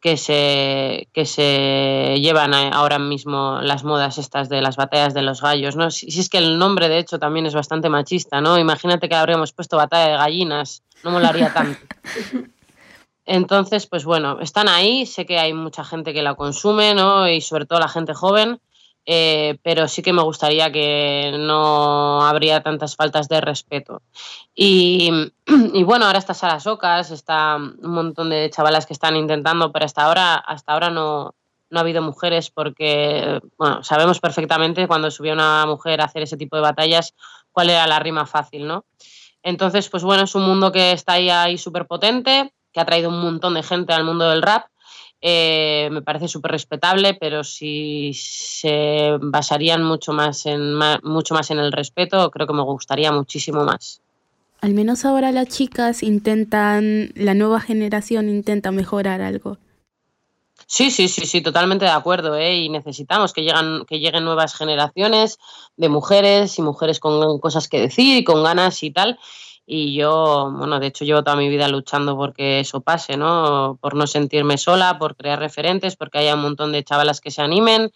[0.00, 5.42] que, se, que se llevan ahora mismo las modas estas de las batallas de los
[5.42, 5.90] gallos, ¿no?
[5.90, 8.58] Si, si es que el nombre, de hecho, también es bastante machista, ¿no?
[8.58, 11.78] Imagínate que habríamos puesto batalla de gallinas, no molaría tanto.
[13.26, 17.28] Entonces, pues bueno, están ahí, sé que hay mucha gente que la consume, ¿no?
[17.28, 18.58] Y sobre todo la gente joven,
[19.06, 24.02] eh, pero sí que me gustaría que no habría tantas faltas de respeto.
[24.54, 29.86] Y, bueno, ahora está Sara Socas, está un montón de chavalas que están intentando, pero
[29.86, 31.34] hasta ahora, hasta ahora no,
[31.70, 36.36] no ha habido mujeres porque, bueno, sabemos perfectamente cuando subía una mujer a hacer ese
[36.36, 37.14] tipo de batallas
[37.52, 38.84] cuál era la rima fácil, ¿no?
[39.42, 43.08] Entonces, pues bueno, es un mundo que está ahí, ahí súper potente, que ha traído
[43.08, 44.66] un montón de gente al mundo del rap.
[45.22, 51.50] Eh, me parece súper respetable, pero si se basarían mucho más, en, ma- mucho más
[51.50, 54.00] en el respeto, creo que me gustaría muchísimo más.
[54.62, 59.58] Al menos ahora las chicas intentan, la nueva generación intenta mejorar algo.
[60.66, 62.56] Sí, sí, sí, sí, totalmente de acuerdo, ¿eh?
[62.56, 65.38] Y necesitamos que, llegan, que lleguen nuevas generaciones
[65.76, 69.18] de mujeres y mujeres con cosas que decir y con ganas y tal.
[69.72, 73.78] Y yo, bueno, de hecho llevo toda mi vida luchando porque eso pase, ¿no?
[73.80, 77.40] Por no sentirme sola, por crear referentes, porque haya un montón de chavalas que se
[77.40, 77.92] animen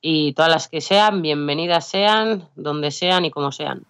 [0.00, 3.82] y todas las que sean, bienvenidas sean, donde sean y como sean.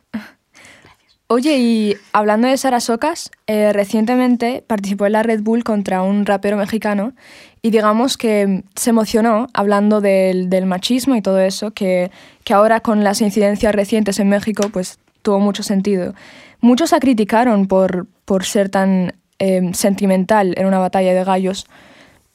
[1.27, 6.25] Oye, y hablando de Sara Socas, eh, recientemente participó en la Red Bull contra un
[6.25, 7.13] rapero mexicano
[7.61, 12.11] y digamos que se emocionó hablando del, machismo y todo eso, que,
[12.49, 16.15] ahora con las incidencias recientes en México pues tuvo mucho sentido.
[16.61, 21.67] Muchos la criticaron por, por ser tan eh, sentimental en una batalla de gallos.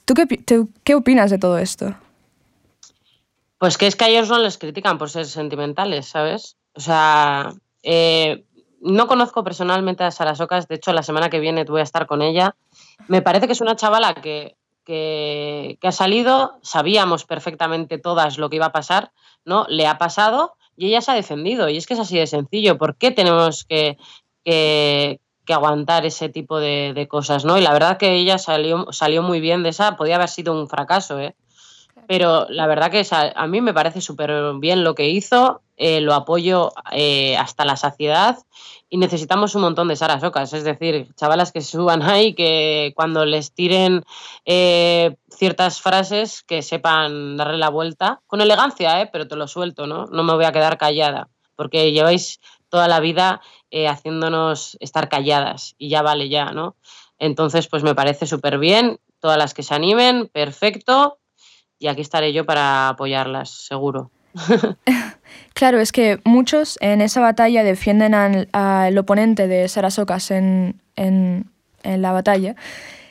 [0.06, 0.28] ¿Tú qué,
[0.84, 1.96] qué opinas de todo esto?
[3.62, 6.58] Pues que es que a ellos no les critican por ser sentimentales, ¿sabes?
[6.74, 7.54] O sea,
[7.84, 8.44] eh,
[8.82, 12.08] no conozco personalmente a Sara Socas, de hecho la semana que viene voy a estar
[12.08, 12.56] con ella.
[13.08, 18.56] Me parece que es una chavala que, que, ha salido, sabíamos perfectamente todas lo que
[18.56, 19.12] iba a pasar,
[19.46, 19.66] ¿no?
[19.70, 22.78] Le ha pasado y ella se ha defendido y es que es así de sencillo.
[22.78, 23.98] ¿Por qué tenemos que,
[24.44, 27.58] que, aguantar ese tipo de, cosas, ¿no?
[27.58, 30.70] Y la verdad que ella salió, salió muy bien de esa, podía haber sido un
[30.70, 31.36] fracaso, ¿eh?
[32.12, 36.14] Pero la verdad que a mí me parece súper bien lo que hizo, eh, lo
[36.14, 38.38] apoyo eh, hasta la saciedad
[38.90, 43.54] y necesitamos un montón de sarasocas, es decir, chavalas que suban ahí, que cuando les
[43.54, 44.04] tiren
[44.44, 50.08] eh, ciertas frases que sepan darle la vuelta, con elegancia, pero te lo suelto, ¿no?
[50.08, 53.40] No me voy a quedar callada, porque lleváis toda la vida
[53.88, 56.76] haciéndonos estar calladas y ya vale ya, ¿no?
[57.20, 61.20] Entonces, pues me parece súper bien, todas las que se animen, perfecto,
[61.82, 64.12] y aquí estaré yo para apoyarlas, seguro.
[65.54, 71.46] Claro, es que muchos en esa batalla defienden al, oponente de Sarasocas en, en,
[71.84, 72.56] la batalla,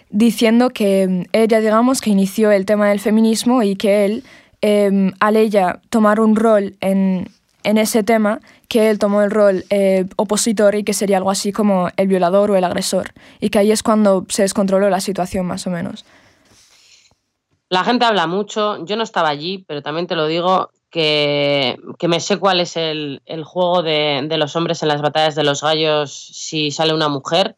[0.09, 4.25] diciendo que ella, digamos, que inició el tema del feminismo y que él,
[4.63, 7.29] em, al ella tomar un rol en,
[7.63, 11.91] ese tema, que él tomó el rol eh, opositor y que sería algo así como
[11.97, 13.13] el violador o el agresor.
[13.39, 16.05] Y que ahí es cuando se descontroló la situación, más o menos.
[17.71, 22.21] La gente habla mucho, yo no estaba allí, pero también te lo digo, que, me
[22.21, 26.73] sé cuál es el, juego de, los hombres en las batallas de los gallos si
[26.73, 27.57] sale una mujer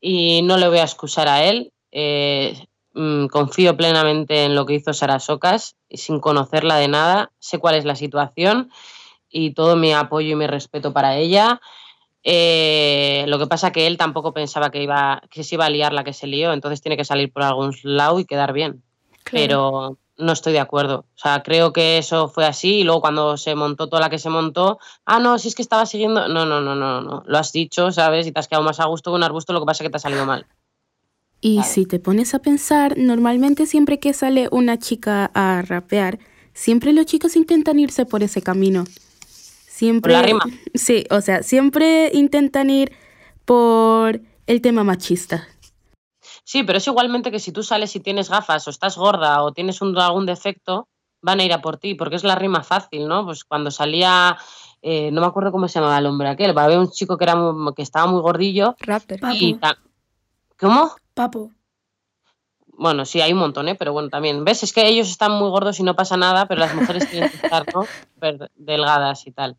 [0.00, 1.72] y no le voy a excusar a él.
[1.92, 2.54] Eh,
[2.94, 7.30] mm, confío plenamente en lo que hizo Sara Socas sin conocerla de nada.
[7.38, 8.70] Sé cuál es la situación
[9.28, 11.60] y todo mi apoyo y mi respeto para ella.
[12.22, 15.92] Eh, lo que pasa que él tampoco pensaba que, iba, que se iba a liar
[15.92, 18.82] la que se lió, entonces tiene que salir por algún lado y quedar bien.
[19.30, 21.06] Pero no estoy de acuerdo.
[21.14, 24.18] O sea, creo que eso fue así y luego cuando se montó toda la que
[24.18, 26.28] se montó, ah, no, si es que estaba siguiendo.
[26.28, 27.22] No, no, no, no, no.
[27.26, 28.26] Lo has dicho, ¿sabes?
[28.26, 29.90] Y te has quedado más a gusto con un arbusto, lo que pasa es que
[29.90, 30.46] te ha salido mal.
[31.40, 36.18] Y si te pones a pensar, normalmente siempre que sale una chica a rapear,
[36.52, 38.84] siempre los chicos intentan irse por ese camino.
[39.66, 40.12] Siempre.
[40.12, 40.44] la rima.
[40.74, 42.92] Sí, o sea, siempre intentan ir
[43.46, 45.48] por el tema machista.
[46.50, 49.52] Sí, pero es igualmente que si tú sales y tienes gafas o estás gorda o
[49.52, 50.88] tienes un, algún defecto,
[51.22, 53.24] van a ir a por ti, porque es la rima fácil, ¿no?
[53.24, 54.36] Pues cuando salía,
[54.82, 57.36] eh, no me acuerdo cómo se llamaba el hombre aquel, había un chico que, era
[57.76, 58.74] que estaba muy gordillo.
[58.80, 59.20] Rapper.
[60.58, 60.90] ¿Cómo?
[61.14, 61.52] Papo.
[62.66, 63.76] Bueno, sí, hay un montón, ¿eh?
[63.76, 64.44] Pero bueno, también.
[64.44, 64.64] ¿Ves?
[64.64, 67.36] Es que ellos están muy gordos y no pasa nada, pero las mujeres tienen que
[67.36, 67.86] estar, ¿no?
[68.56, 69.56] delgadas y tal.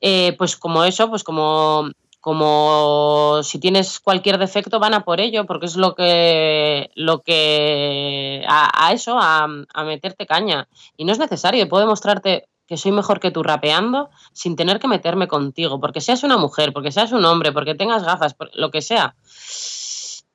[0.00, 1.90] Eh, pues como eso, pues como
[2.22, 8.44] como si tienes cualquier defecto van a por ello porque es lo que lo que
[8.48, 9.48] a, eso a,
[9.84, 10.68] meterte caña.
[10.96, 14.86] Y no es necesario puedo demostrarte que soy mejor que tú rapeando sin tener que
[14.86, 18.82] meterme contigo porque seas una mujer porque seas un hombre porque tengas gafas lo que
[18.82, 19.16] sea.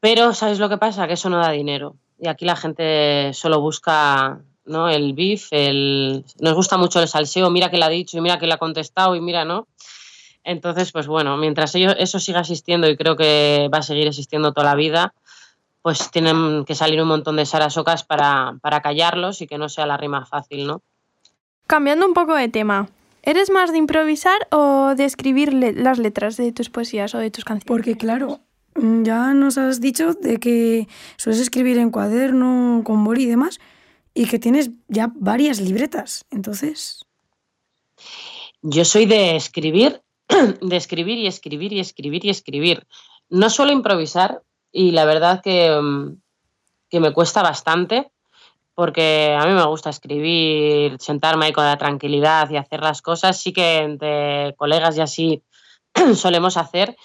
[0.02, 1.96] Pero sabes lo que pasa que eso no da dinero.
[2.20, 4.90] Y aquí la gente solo busca ¿no?
[4.90, 8.38] el beef el nos gusta mucho el salseo mira que le ha dicho y mira
[8.38, 9.70] que le ha contestado y mira no
[10.48, 14.68] entonces, pues bueno, mientras eso siga existiendo y creo que va a seguir existiendo toda
[14.68, 15.14] la vida,
[15.82, 19.86] pues tienen que salir un montón de sarasocas para, para callarlos y que no sea
[19.86, 20.82] la rima fácil, ¿no?
[21.68, 22.88] Cambiando un poco de tema,
[23.24, 27.44] ¿eres más de improvisar o de escribir las letras de tus poesías o de tus
[27.44, 27.68] canciones?
[27.68, 28.40] Porque claro,
[28.76, 30.88] ya nos has dicho de que
[31.18, 33.60] sueles escribir en cuaderno, con boli y demás,
[34.14, 37.04] y que tienes ya varias libretas, entonces...
[38.62, 40.02] Yo soy de escribir
[40.62, 42.88] de escribir y escribir y escribir y escribir.
[43.30, 46.14] No suelo improvisar y la verdad mm,
[46.90, 48.12] que, me cuesta bastante
[48.74, 53.42] porque a mí me gusta escribir, sentarme ahí con la tranquilidad y hacer las cosas.
[53.42, 55.44] Sí que entre colegas y así
[56.16, 56.96] solemos hacer,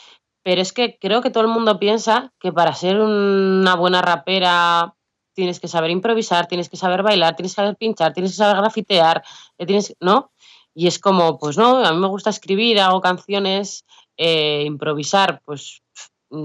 [0.43, 4.95] pero es que creo que todo el mundo piensa que para ser una buena rapera
[5.35, 8.57] tienes que saber improvisar, tienes que saber bailar, tienes que saber pinchar, tienes que saber
[8.57, 9.23] grafitear,
[9.59, 10.33] eh, tienes, ¿no?
[10.75, 13.85] Y es como, pues no, a mí me gusta escribir, hago canciones,
[14.16, 15.83] eh, improvisar, pues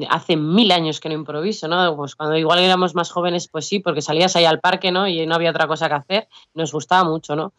[0.09, 1.95] hace mil años que no improviso, ¿no?
[1.95, 5.07] Pues cuando igual éramos más jóvenes, pues sí, porque salías ahí al parque, ¿no?
[5.07, 7.53] Y no había otra cosa que hacer, nos gustaba mucho, ¿no?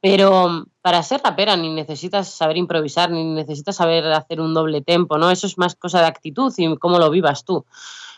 [0.00, 5.16] Pero para ser rapera ni necesitas saber improvisar, ni necesitas saber hacer un doble tempo,
[5.16, 5.30] ¿no?
[5.30, 7.64] Eso es más cosa de actitud y cómo lo vivas tú.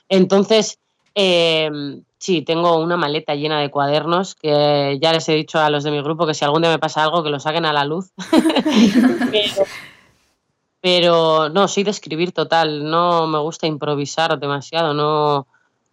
[0.09, 0.78] Entonces,
[1.14, 1.70] eh,
[2.18, 5.90] sí, tengo una maleta llena de cuadernos que ya les he dicho a los de
[5.90, 8.10] mi grupo que si algún día me pasa algo, que lo saquen a la luz.
[10.80, 15.46] pero, no, soy de escribir total, no me gusta improvisar demasiado, no,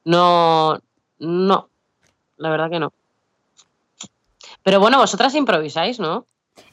[0.05, 0.79] no,
[1.19, 1.69] no,
[2.37, 2.93] la verdad que no.
[4.63, 6.25] Pero bueno, vosotras improvisáis, ¿no?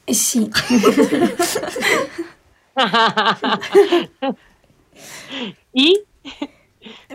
[0.07, 0.49] Sí.
[5.73, 6.03] ¿Y?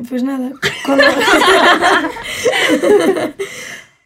[0.08, 0.52] Pues nada.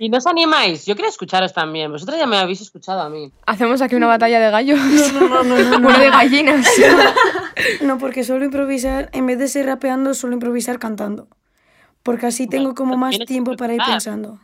[0.01, 0.87] ¿Y no os animáis?
[0.87, 1.91] Yo quiero escucharos también.
[1.91, 3.33] Vosotras ya me habéis escuchado a mí.
[3.47, 4.79] Hacemos aquí una batalla de gallos.
[5.13, 5.99] No, no, no, no, no.
[5.99, 6.67] De gallinas.
[7.81, 11.27] No, porque suelo improvisar, en vez de ser rapeando, suelo improvisar cantando.
[12.05, 14.39] Porque así tengo como pues más tienes que tiempo para ir pensando.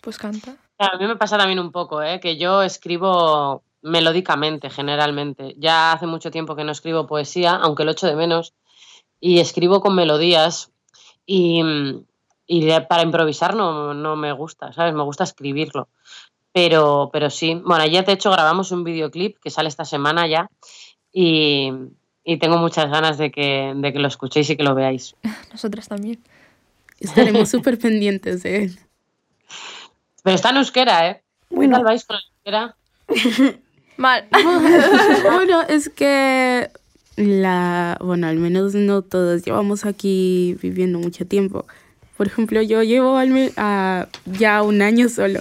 [0.00, 0.56] Pues canta.
[0.78, 2.18] A mí me pasa también un poco, ¿eh?
[2.18, 5.54] que yo escribo melódicamente, generalmente.
[5.58, 8.52] Ya hace mucho tiempo que no escribo poesía, aunque lo echo de menos,
[9.26, 10.70] y escribo con melodías
[11.24, 11.62] y,
[12.46, 14.92] y para improvisar no, no me gusta, ¿sabes?
[14.92, 15.88] Me gusta escribirlo.
[16.52, 20.46] Pero, pero sí, bueno, ya de hecho grabamos un videoclip que sale esta semana ya
[21.10, 21.72] y,
[22.22, 25.16] y tengo muchas ganas de que, de que lo escuchéis y que lo veáis.
[25.52, 26.22] Nosotras también.
[27.00, 28.78] Estaremos súper pendientes de él.
[30.22, 31.22] Pero está en euskera, ¿eh?
[31.48, 31.76] ¿Qué Bueno.
[31.76, 32.76] tal vais con euskera?
[33.96, 34.28] Mal.
[35.32, 36.68] bueno, es que
[37.16, 41.66] la, bueno, al menos no todos llevamos aquí viviendo mucho tiempo.
[42.16, 45.40] Por ejemplo, yo llevo al me- a- ya un año solo.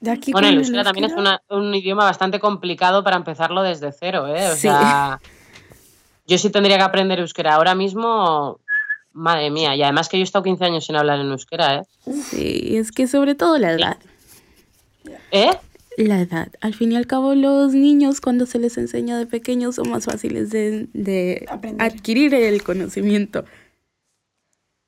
[0.00, 3.90] De aquí Bueno, el euskera también es una- un idioma bastante complicado para empezarlo desde
[3.92, 4.48] cero, ¿eh?
[4.48, 4.62] O Sí.
[4.62, 5.18] sea,
[6.26, 8.60] yo sí tendría que aprender euskera ahora mismo,
[9.12, 9.74] madre mía.
[9.76, 11.82] Y además que yo he estado 15 años sin hablar en euskera, ¿eh?
[12.12, 13.96] Sí, es que sobre todo la edad.
[15.30, 15.50] ¿Eh?
[15.96, 16.48] La edad.
[16.60, 20.06] Al fin y al cabo, los niños cuando se les enseña de pequeños son más
[20.06, 21.46] fáciles de, de
[21.78, 23.44] adquirir el conocimiento.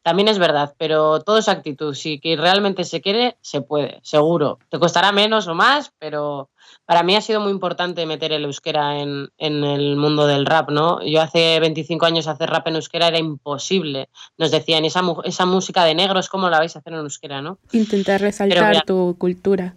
[0.02, 1.92] También es verdad, pero todo es actitud.
[1.92, 4.61] Si que realmente se quiere, se puede, seguro.
[4.68, 6.48] Te costará menos o más, pero
[6.84, 10.70] para mí ha sido muy importante meter el euskera en, en el mundo del rap,
[10.70, 11.02] ¿no?
[11.04, 14.09] Yo hace 25 años hacer rap en euskera era imposible.
[14.38, 17.59] Nos decían, esa, esa música de negros, ¿cómo la vais a hacer en euskera, no?
[17.72, 19.74] Intentar resaltar tu cultura.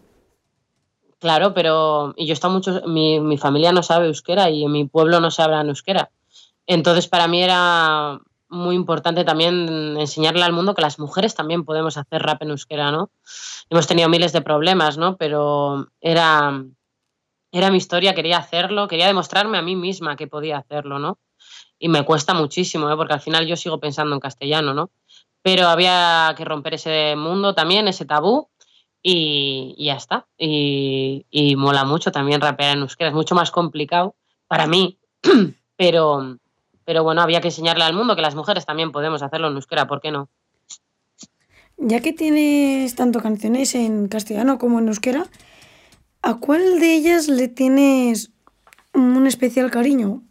[1.19, 4.85] Claro, pero y yo está mucho, mi, mi familia no sabe euskera y en mi
[4.85, 6.11] pueblo no se habla en euskera.
[6.65, 11.97] Entonces para mí era muy importante también enseñarle al mundo que las mujeres también podemos
[11.97, 13.11] hacer rap en euskera, ¿no?
[13.69, 15.17] Hemos tenido miles de problemas, ¿no?
[15.17, 16.63] Pero era,
[17.51, 21.19] era mi historia, quería hacerlo, quería demostrarme a mí misma que podía hacerlo, ¿no?
[21.77, 22.95] Y me cuesta muchísimo, ¿eh?
[22.95, 24.89] porque al final yo sigo pensando en castellano, ¿no?
[25.41, 28.49] Pero había que romper ese mundo también, ese tabú,
[29.01, 30.27] y, y ya está.
[30.37, 33.09] Y, y mola mucho también rapear en euskera.
[33.09, 34.15] Es mucho más complicado
[34.47, 34.97] para mí,
[35.77, 36.37] pero,
[36.85, 39.87] pero bueno, había que enseñarle al mundo que las mujeres también podemos hacerlo en euskera,
[39.87, 40.29] ¿por qué no?
[41.77, 45.27] Ya que tienes tanto canciones en castellano como en euskera,
[46.21, 48.31] ¿a cuál de ellas le tienes
[48.93, 50.23] un especial cariño?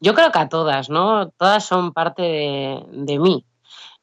[0.00, 1.28] Yo creo que a todas, ¿no?
[1.30, 3.44] Todas son parte de, de mí.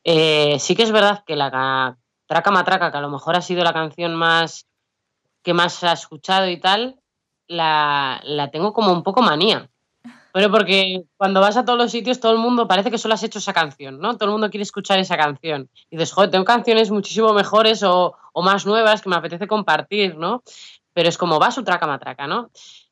[0.09, 1.97] Eh, sí que es verdad que la ca-
[2.27, 4.65] Traca Matraca, que a lo mejor ha sido la canción más
[5.43, 6.99] que más ha escuchado y tal,
[7.47, 9.69] la, la tengo como un poco manía.
[10.33, 13.23] Pero porque cuando vas a todos los sitios, todo el mundo parece que solo has
[13.23, 14.15] hecho esa canción, ¿no?
[14.17, 15.69] Todo el mundo quiere escuchar esa canción.
[15.89, 20.15] Y dices, joder, tengo canciones muchísimo mejores o, o más nuevas que me apetece compartir,
[20.17, 20.43] ¿no?
[20.93, 22.49] Pero es como va su traca matraca, ¿no?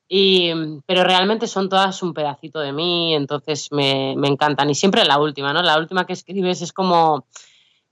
[0.07, 0.51] Y,
[0.85, 4.69] pero realmente son todas un pedacito de mí, entonces me, me encantan.
[4.69, 5.63] Y siempre la última, ¿no?
[5.63, 7.25] La última que escribes es como,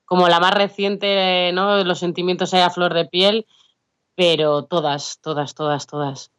[0.06, 1.84] como la más reciente, ¿no?
[1.84, 3.46] Los sentimientos ahí a flor de piel,
[4.16, 6.32] pero todas, todas, todas, todas.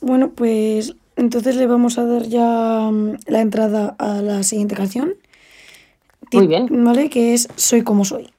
[0.00, 5.14] Bueno, pues entonces le vamos a dar ya mm, la entrada a la siguiente canción.
[6.32, 6.84] Muy bien.
[6.84, 7.10] ¿Vale?
[7.10, 8.30] Que es Soy como soy.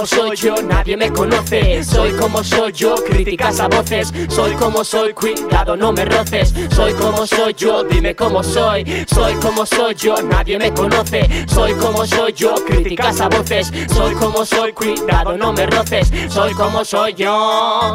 [0.00, 1.84] Como soy yo, nadie me conoce.
[1.84, 4.10] Soy como soy yo, críticas a voces.
[4.30, 6.54] Soy como soy, cuidado, no me roces.
[6.74, 9.04] Soy como soy yo, dime cómo soy.
[9.06, 11.28] Soy como soy yo, nadie me conoce.
[11.46, 13.70] Soy como soy yo, críticas a voces.
[13.94, 16.10] Soy como soy, cuidado, no me roces.
[16.30, 17.94] Soy como soy yo.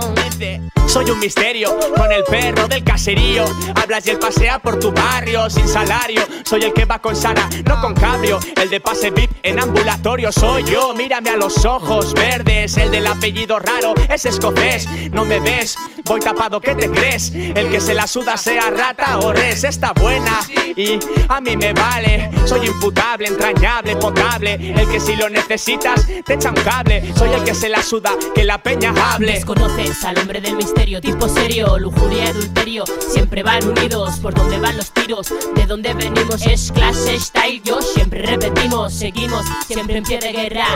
[0.88, 3.46] Soy un misterio con el perro del caserío.
[3.76, 6.22] Hablas y él pasea por tu barrio sin salario.
[6.44, 8.40] Soy el que va con Sara, no con cabrio.
[8.56, 10.94] El de pase VIP en ambulatorio soy yo.
[10.94, 12.78] Mírame a los ojos verdes.
[12.78, 14.88] El del apellido raro es escocés.
[15.12, 17.32] No me ves, voy tapado, ¿qué te crees?
[17.34, 19.64] El que se la suda sea rata o res.
[19.64, 20.40] Está buena
[20.76, 22.30] y a mí me vale.
[22.46, 24.54] Soy imputable, entrañable, potable.
[24.54, 27.14] El que si lo necesitas te echa un cable.
[27.16, 29.34] Soy el que se la suda, que la peña hable.
[29.34, 32.84] Desconoces al hombre del misterio, tipo serio, lujuria, adulterio.
[33.12, 35.28] Siempre van unidos por donde van los tiros.
[35.56, 38.94] De dónde venimos es clase, style, yo siempre repetimos.
[38.94, 40.68] Seguimos siempre en pie de guerra.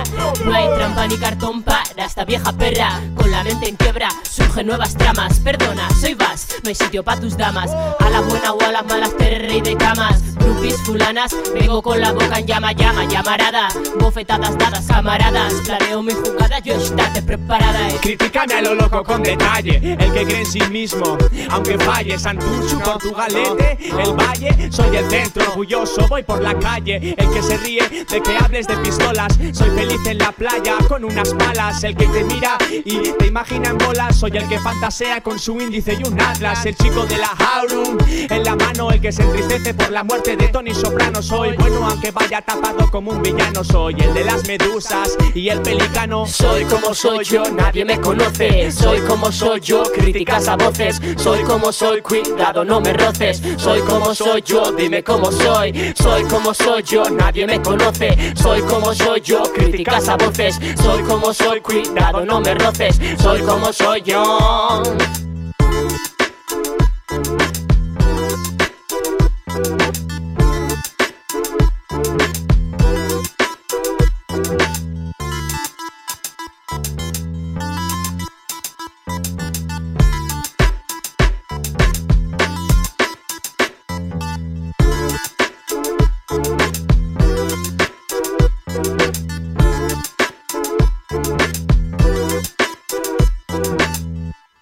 [0.45, 3.01] No hay trampa ni cartón para esta vieja perra.
[3.15, 5.39] Con la mente en quiebra surgen nuevas tramas.
[5.39, 7.71] Perdona, soy Vas, no hay sitio para tus damas.
[7.71, 10.21] A la buena o a las malas, te rey de camas.
[10.35, 13.69] Groupies fulanas, vengo con la boca en llama, llama, llamarada.
[13.99, 15.53] Bofetadas dadas, camaradas.
[15.65, 17.89] Planeo mi jugada, yo estate preparada.
[17.89, 18.19] Eh.
[18.39, 19.88] A lo loco con detalle.
[19.97, 21.17] El que cree en sí mismo,
[21.49, 22.17] aunque falle.
[22.17, 24.71] Santucho, Portugalete, el valle.
[24.71, 27.15] Soy el centro, orgulloso, voy por la calle.
[27.17, 29.37] El que se ríe de que hables de pistolas.
[29.53, 31.83] Soy feliz en la playa con unas palas.
[31.83, 34.17] El que te mira y te imagina en bolas.
[34.17, 36.65] Soy el que fantasea con su índice y un atlas.
[36.65, 38.91] El chico de la Aurum, en la mano.
[38.91, 41.21] El que se entristece por la muerte de Tony Soprano.
[41.21, 43.63] Soy bueno aunque vaya tapado como un villano.
[43.63, 46.25] Soy el de las medusas y el pelicano.
[46.25, 48.71] Soy como soy yo, nadie me conoce.
[48.71, 51.01] Soy como soy yo, críticas a voces.
[51.17, 53.41] Soy como soy, cuidado, no me roces.
[53.57, 55.93] Soy como soy yo, dime cómo soy.
[55.95, 58.33] Soy como soy yo, nadie me conoce.
[58.35, 60.59] Soy como soy yo, críticas a voces.
[60.81, 62.99] Soy como soy, cuidado, no me roces.
[63.21, 64.83] Soy como soy yo.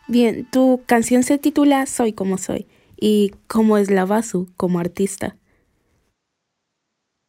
[0.09, 2.65] Bien, tu canción se titula Soy como soy.
[2.95, 5.35] ¿Y cómo es la Basu como artista?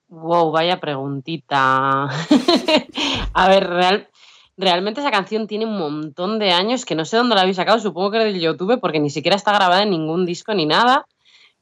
[0.08, 2.08] Wow, vaya preguntita.
[3.32, 4.08] a ver, real,
[4.56, 7.80] realmente esa canción tiene un montón de años que no sé dónde la habéis sacado,
[7.80, 11.04] supongo que del YouTube, porque ni siquiera está grabada en ningún disco ni nada.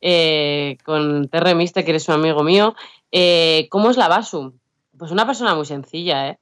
[0.03, 2.75] Eh, con Terre Miste, que eres un amigo mío.
[3.11, 4.55] Eh, ¿Cómo es la Basu?
[4.99, 6.39] Pues una persona muy sencilla, ¿eh?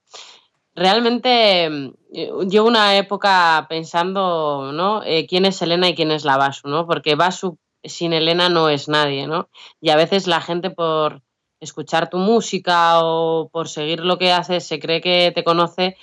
[0.75, 5.03] Realmente mm, llevo una época pensando, ¿no?
[5.05, 6.87] Eh, quién es Elena y quién es la Basu, ¿no?
[6.87, 9.49] Porque Basu sin Elena no es nadie, ¿no?
[9.81, 11.23] Y a veces la gente por
[11.61, 15.97] escuchar tu música o por seguir lo que haces se cree que te conoce,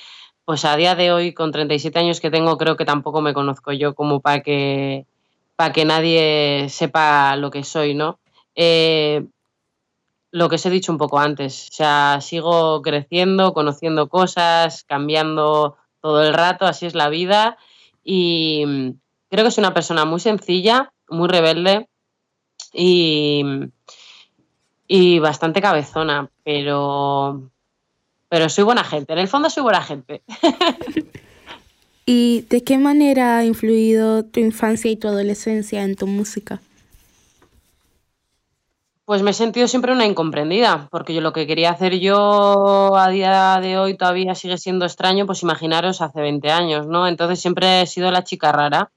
[0.46, 3.72] pues a día de hoy, con 37 años que tengo, creo que tampoco me conozco
[3.72, 5.06] yo como para que,
[5.56, 8.20] para que nadie sepa lo que soy, ¿no?
[8.56, 9.26] Eh,
[10.32, 11.70] lo que os he dicho un poco antes.
[11.70, 17.58] O sea, sigo creciendo, conociendo cosas, cambiando todo el rato, así es la vida.
[18.04, 18.96] Y
[19.30, 21.88] creo que soy una persona muy sencilla, muy rebelde
[22.74, 23.44] y,
[24.88, 27.50] y bastante cabezona, pero,
[28.30, 29.14] pero soy buena gente.
[29.14, 30.22] En el fondo soy buena gente.
[32.06, 36.60] ¿Y de qué manera ha influido tu infancia y tu adolescencia en tu música?
[39.12, 43.10] Pues me he sentido siempre una incomprendida, porque yo lo que quería hacer yo a
[43.10, 47.06] día de hoy todavía sigue siendo extraño, pues imaginaros hace 20 años, ¿no?
[47.06, 48.94] Entonces siempre he sido la chica rara,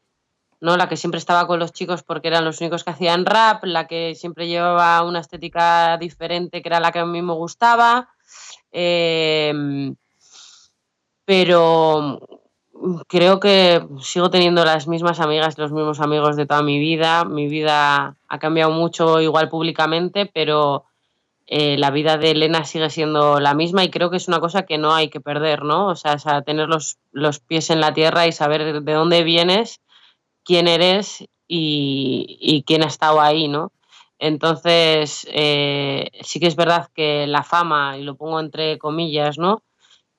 [0.61, 0.77] ¿no?
[0.77, 3.89] La que siempre estaba con los chicos porque eran los únicos que hacían rap, la
[3.89, 8.09] que siempre llevaba una estética diferente, que era la que a mí me gustaba.
[8.71, 9.97] Em,
[11.25, 12.44] pero
[13.09, 17.25] creo que sigo teniendo las mismas amigas, los mismos amigos de toda mi vida.
[17.25, 20.85] Mi vida ha cambiado mucho igual públicamente, pero
[21.47, 24.65] eh, la vida de Elena sigue siendo la misma y creo que es una cosa
[24.65, 25.89] que no hay que perder, ¿no?
[25.89, 26.97] O sea, tener los,
[27.41, 29.81] pies en la tierra y saber de dónde vienes,
[30.43, 33.73] quién eres y, quién ha estado ahí, ¿no?
[34.19, 39.63] Entonces, eh, sí que es verdad que la fama, y lo pongo entre comillas, ¿no?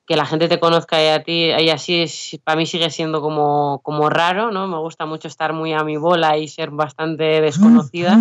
[0.06, 3.22] Que la gente te conozca y a ti y así es, para mí sigue siendo
[3.22, 4.68] como, como raro, ¿no?
[4.68, 8.18] Me gusta mucho estar muy a mi bola y ser bastante desconocida,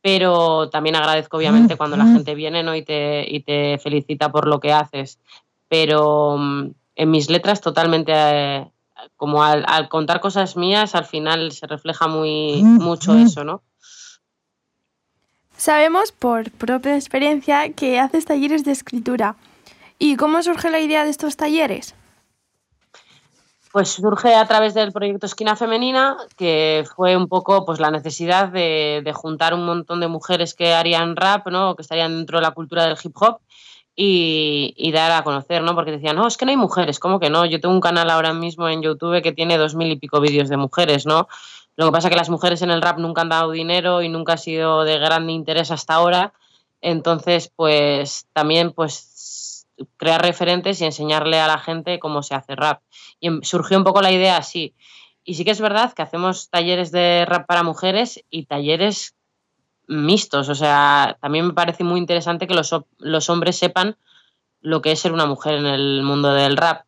[0.00, 2.74] pero también agradezco obviamente cuando la gente viene ¿no?
[2.74, 5.18] y, te, y te felicita por lo que haces.
[5.68, 8.70] Pero mm, en mis letras totalmente, eh,
[9.16, 13.62] como al, al, contar cosas mías, al final se refleja muy mucho eso, ¿no?
[15.56, 19.34] Sabemos por propia experiencia que haces talleres de escritura.
[19.98, 21.94] ¿Y cómo surge la idea de estos talleres?
[23.72, 28.48] Pues surge a través del proyecto Esquina Femenina, que fue un poco pues, la necesidad
[28.48, 31.74] de, juntar un montón de mujeres que harían rap, ¿no?
[31.76, 33.40] que estarían dentro de la cultura del hip hop,
[34.00, 35.74] y, y, dar a conocer, ¿no?
[35.74, 37.44] Porque decían, no, es que no hay mujeres, ¿cómo que no?
[37.46, 40.48] Yo tengo un canal ahora mismo en YouTube que tiene dos mil y pico vídeos
[40.48, 41.26] de mujeres, ¿no?
[41.74, 44.08] Lo que pasa es que las mujeres en el rap nunca han dado dinero y
[44.08, 46.32] nunca ha sido de gran interés hasta ahora.
[46.80, 49.07] Entonces, pues también pues
[49.96, 52.82] crear referentes y enseñarle a la gente cómo se hace rap.
[53.20, 54.74] Y surgió un poco la idea así.
[55.24, 59.14] Y sí que es verdad que hacemos talleres de rap para mujeres y talleres
[59.86, 60.48] mixtos.
[60.48, 63.96] O sea, también me parece muy interesante que los, los hombres sepan
[64.60, 66.84] lo que es ser una mujer en el mundo del rap.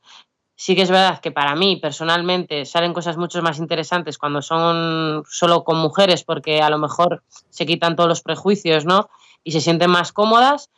[0.57, 5.25] Sí que es verdad que para mí personalmente salen cosas mucho más interesantes cuando son
[5.29, 9.09] solo con mujeres porque a lo mejor se quitan todos los prejuicios, ¿no?
[9.43, 10.71] Y se sienten más cómodas,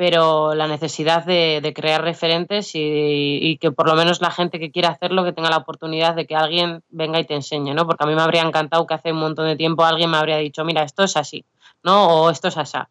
[0.00, 4.70] pero la necesidad de, crear referentes y, y, que por lo menos la gente que
[4.70, 7.86] quiera hacerlo que tenga la oportunidad de que alguien venga y te enseñe, ¿no?
[7.86, 10.38] Porque a mí me habría encantado que hace un montón de tiempo alguien me habría
[10.38, 11.44] dicho, mira, esto es así.
[11.82, 12.08] ¿no?
[12.08, 12.88] O esto es asá.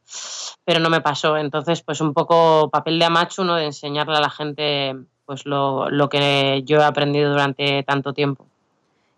[0.65, 1.35] Pero no me pasó.
[1.35, 3.55] Entonces, pues un poco papel de amachu, ¿no?
[3.55, 4.95] De enseñarle a la gente
[5.25, 8.45] pues lo, lo, que yo he aprendido durante tanto tiempo.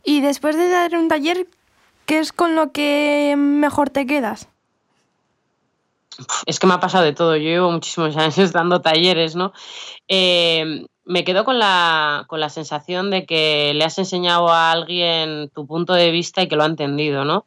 [0.06, 1.46] Y después de dar un taller,
[2.06, 4.48] ¿qué es con lo que mejor te quedas?
[6.46, 7.36] Es que me ha pasado de todo.
[7.36, 9.54] Yo llevo muchísimos años dando talleres, ¿no?
[10.08, 15.50] Eh, me quedo con la, con la sensación de que le has enseñado a alguien
[15.54, 17.46] tu punto de vista y que lo ha entendido, ¿no?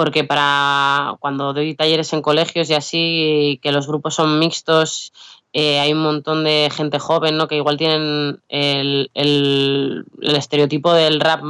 [0.00, 5.12] porque para cuando doy talleres en colegios y así, que los grupos son mixtos,
[5.52, 7.48] eh, hay un montón de gente joven, ¿no?
[7.48, 11.42] Que igual tienen el, el, el, estereotipo del rap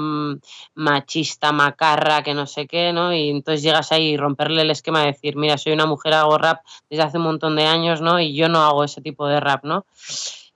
[0.75, 3.13] machista, macarra, que no sé qué, ¿no?
[3.15, 6.39] Y entonces llegas ahí y romperle el esquema de decir, mira, soy una mujer, hago
[6.39, 8.19] rap desde hace un montón de años, ¿no?
[8.21, 9.85] Y yo no hago ese tipo de rap, ¿no?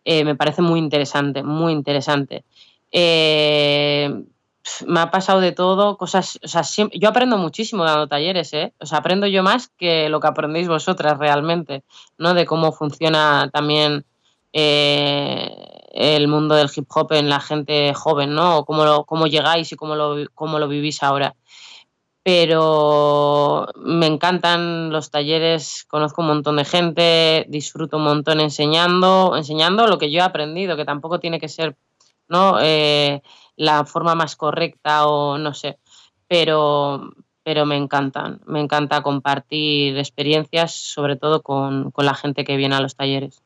[0.06, 2.44] Eh, me parece muy interesante, muy interesante.
[2.92, 4.10] Eh,
[4.86, 8.72] me ha pasado de todo, cosas, o sea, siempre, yo aprendo muchísimo dando talleres, ¿eh?
[8.80, 11.84] O sea, aprendo yo más que lo que aprendéis vosotras realmente,
[12.18, 12.34] ¿no?
[12.34, 14.04] De cómo funciona también
[14.52, 18.58] eh, el mundo del hip hop en la gente joven, ¿no?
[18.58, 21.36] O cómo, cómo llegáis y cómo lo, cómo lo vivís ahora.
[22.22, 29.86] Pero me encantan los talleres, conozco un montón de gente, disfruto un montón enseñando, enseñando
[29.86, 31.76] lo que yo he aprendido, que tampoco tiene que ser,
[32.28, 32.58] ¿no?
[32.62, 33.20] Eh,
[33.56, 35.78] la forma más correcta o no sé,
[36.28, 42.56] pero, pero me encantan, me encanta compartir experiencias, sobre todo con, con la gente que
[42.56, 43.42] viene a los talleres.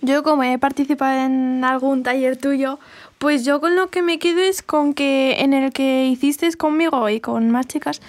[0.00, 2.78] Yo como he participado en algún taller tuyo,
[3.18, 7.08] pues yo con lo que me quedo es con que en el que hiciste conmigo
[7.08, 8.02] y con más chicas,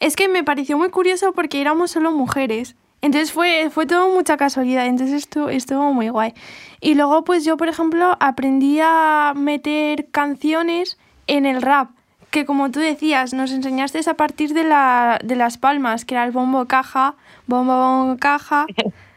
[0.00, 2.74] es que me pareció muy curioso porque éramos solo mujeres.
[3.02, 6.34] Entonces fue, fue todo mucha casualidad, entonces estuvo, estuvo muy guay.
[6.80, 11.90] Y luego pues yo, por ejemplo, aprendí a meter canciones en el rap,
[12.30, 16.24] que como tú decías, nos enseñaste a partir de, la, de las palmas, que era
[16.24, 17.14] el bombo caja,
[17.46, 18.66] bombo, bombo caja.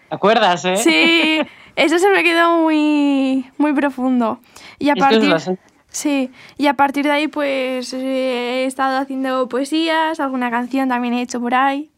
[0.10, 0.78] ¿Te acuerdas, eh?
[0.78, 1.40] Sí,
[1.76, 4.40] eso se me quedó muy, muy profundo.
[4.80, 5.36] Y a partir...
[5.90, 11.22] Sí, y a partir de ahí pues he estado haciendo poesías, alguna canción también he
[11.22, 11.92] hecho por ahí.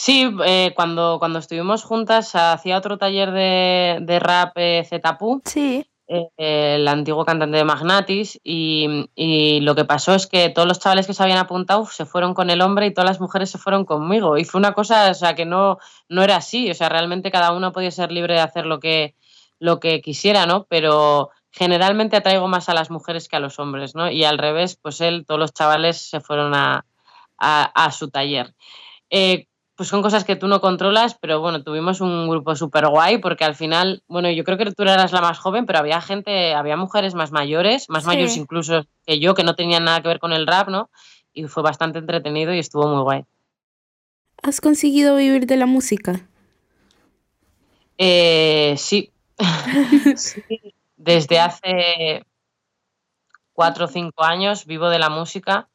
[0.00, 5.42] Sí, eh, cuando, cuando estuvimos juntas hacía otro taller de, de rap eh, Zetapu.
[5.44, 5.84] Sí.
[6.06, 10.78] Eh, el antiguo cantante de Magnatis y, y, lo que pasó es que todos los
[10.78, 13.58] chavales que se habían apuntado se fueron con el hombre y todas las mujeres se
[13.58, 15.78] fueron conmigo y fue una cosa o sea que no,
[16.08, 19.16] no era así o sea realmente cada uno podía ser libre de hacer lo que
[19.58, 23.96] lo que quisiera no pero generalmente atraigo más a las mujeres que a los hombres
[23.96, 26.86] no y al revés pues él todos los chavales se fueron a,
[27.36, 28.54] a, a su taller
[29.10, 29.47] eh,
[29.78, 33.44] pues son cosas que tú no controlas, pero bueno, tuvimos un grupo súper guay porque
[33.44, 36.76] al final, bueno, yo creo que tú eras la más joven, pero había gente, había
[36.76, 38.08] mujeres más mayores, más sí.
[38.08, 40.90] mayores incluso que yo, que no tenían nada que ver con el rap, ¿no?
[41.32, 43.24] Y fue bastante entretenido y estuvo muy guay.
[44.42, 46.26] ¿Has conseguido vivir de la música?
[47.98, 49.12] Eh, sí.
[50.16, 50.42] sí.
[50.96, 52.26] Desde hace
[53.52, 55.68] cuatro o cinco años vivo de la música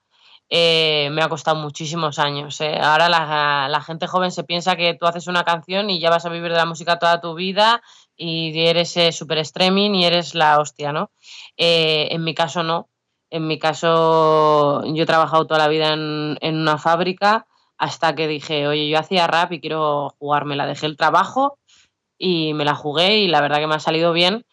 [0.50, 2.60] eh, me ha costado muchísimos años.
[2.62, 2.78] Eh.
[2.80, 6.30] Ahora la, gente joven se piensa que tú haces una canción y ya vas a
[6.30, 7.82] vivir de la música toda tu vida
[8.16, 11.12] y eres eh, super streaming y eres la hostia, ¿no?
[11.58, 12.90] Eh, en mi caso no.
[13.30, 17.48] En mi caso yo he trabajado toda la vida en, en, una fábrica
[17.80, 20.68] hasta que dije, oye, yo hacía rap y quiero jugármela.
[20.68, 21.58] Dejé el trabajo
[22.18, 24.46] y me la jugué y la verdad que me ha salido bien.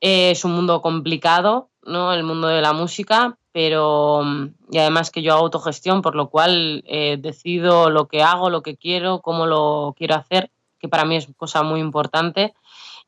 [0.00, 2.12] Es un mundo complicado, ¿no?
[2.12, 4.22] El mundo de la música, pero
[4.70, 8.62] y además que yo hago autogestión, por lo cual eh, decido lo que hago, lo
[8.62, 12.52] que quiero, cómo lo quiero hacer, que para mí es cosa muy importante.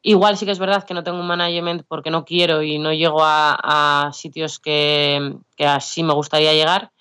[0.00, 2.94] Igual sí que es verdad que no tengo un management porque no quiero y no
[2.94, 6.92] llego a, sitios que, que, así me gustaría llegar,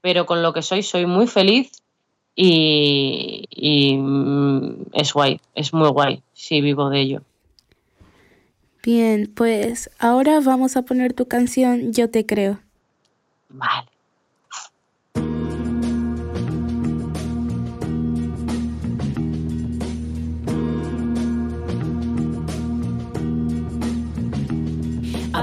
[0.00, 1.70] pero con lo que soy soy muy feliz
[2.34, 7.22] y, y mm, es guay, es muy guay, sí vivo de ello.
[8.82, 12.58] Bien, pues ahora vamos a poner tu canción Yo te creo.
[13.50, 13.56] A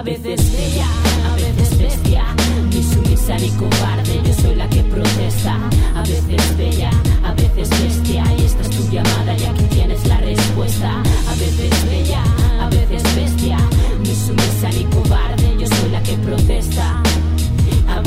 [0.03, 0.85] veces bella,
[1.25, 2.23] a veces bestia,
[2.69, 5.57] ni sumisa ni cobarde, yo soy la que protesta.
[5.95, 6.91] A veces bella,
[7.23, 11.01] a veces bestia, y esta es tu llamada y aquí tienes la respuesta.
[11.01, 12.23] A veces bella,
[12.61, 13.57] a veces bestia,
[13.99, 17.04] ni sumisa ni cobarde, yo soy la que protesta.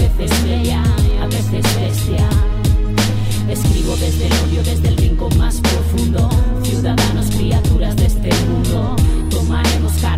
[0.08, 0.82] A veces bella,
[1.22, 2.28] a veces bestia.
[3.48, 6.28] Escribo desde el odio, desde el rincón más profundo.
[6.62, 8.96] Ciudadanos, criaturas de este mundo.
[9.30, 10.17] Tomaremos cartas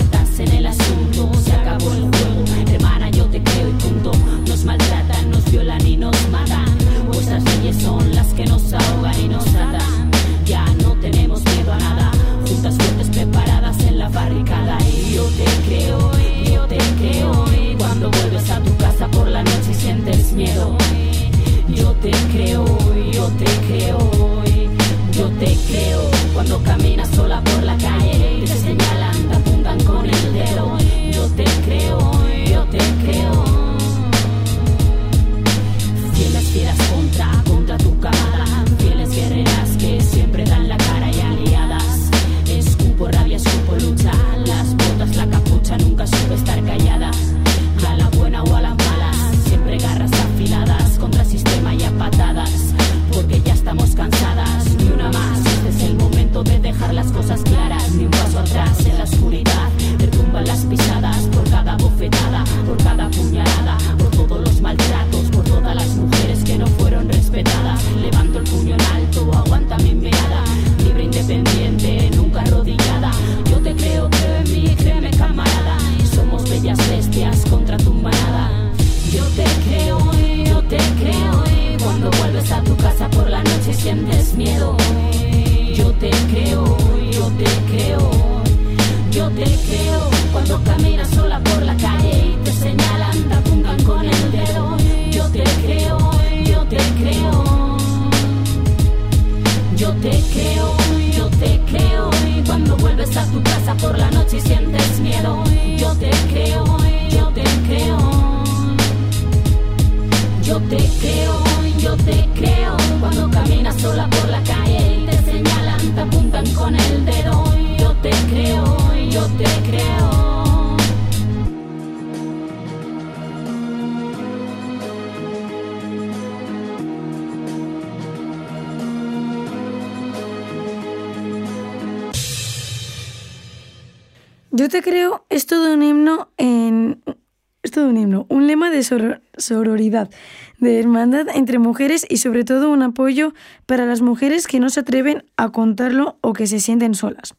[138.90, 140.10] soror- sororidad,
[140.58, 143.32] de hermandad entre mujeres y sobre todo un apoyo
[143.66, 147.34] para las mujeres que no se atreven a contarlo o que se sienten solas.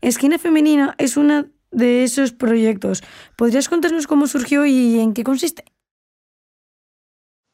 [0.00, 3.02] Esquina Femenina es uno de esos proyectos.
[3.36, 5.64] ¿Podrías contarnos cómo surgió y en qué consiste?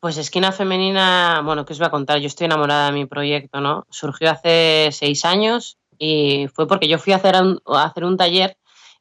[0.01, 2.19] Pues Esquina Femenina, bueno, ¿qué os voy a contar?
[2.21, 3.87] Yo estoy enamorada de mi proyecto, ¿no?
[3.91, 8.57] Surgió hace seis años y fue porque yo fui a hacer a hacer un taller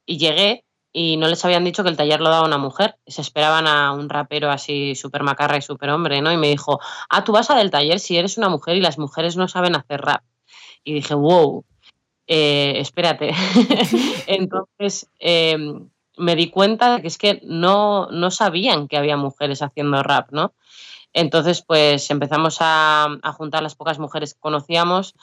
[0.05, 2.95] y llegué y no les habían dicho que el taller lo daba una mujer.
[3.05, 6.31] Se esperaban a un rapero así súper macarra y súper hombre, ¿no?
[6.31, 6.79] Y me dijo,
[7.09, 9.75] ah, tú vas a del taller si eres una mujer y las mujeres no saben
[9.75, 10.23] hacer rap.
[10.83, 11.63] Y dije, wow,
[12.27, 13.33] eh, espérate.
[14.27, 15.57] Entonces eh,
[16.17, 20.31] me di cuenta de que es que no, no sabían que había mujeres haciendo rap,
[20.31, 20.53] ¿no?
[21.13, 25.15] Entonces, pues empezamos a, a juntar las pocas mujeres que conocíamos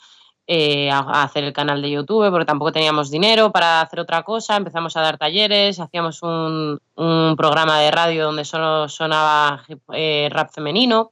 [0.47, 4.55] eh, a, hacer el canal de YouTube, porque tampoco teníamos dinero para hacer otra cosa.
[4.55, 10.49] Empezamos a dar talleres, hacíamos un, un programa de radio donde solo sonaba eh, rap
[10.51, 11.11] femenino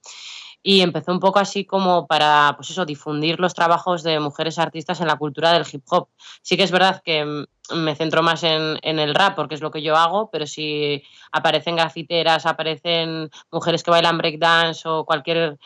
[0.68, 4.99] y empezó un poco así como para, pues eso, difundir los trabajos de mujeres artistas
[4.99, 6.07] en la cultura del hip hop.
[6.41, 9.61] Sí que es verdad que mm, me centro más en, en el rap porque es
[9.61, 15.59] lo que yo hago, pero si aparecen grafiteras, aparecen mujeres que bailan breakdance o cualquier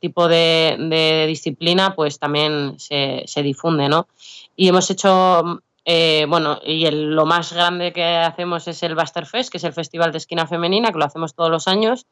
[0.00, 4.08] tipo de, disciplina, pues también se, se difunde, ¿no?
[4.56, 9.50] Y hemos hecho Eh, bueno, y lo más grande que hacemos es el Buster Fest,
[9.50, 12.06] que es el festival de esquina femenina, que lo hacemos todos los años,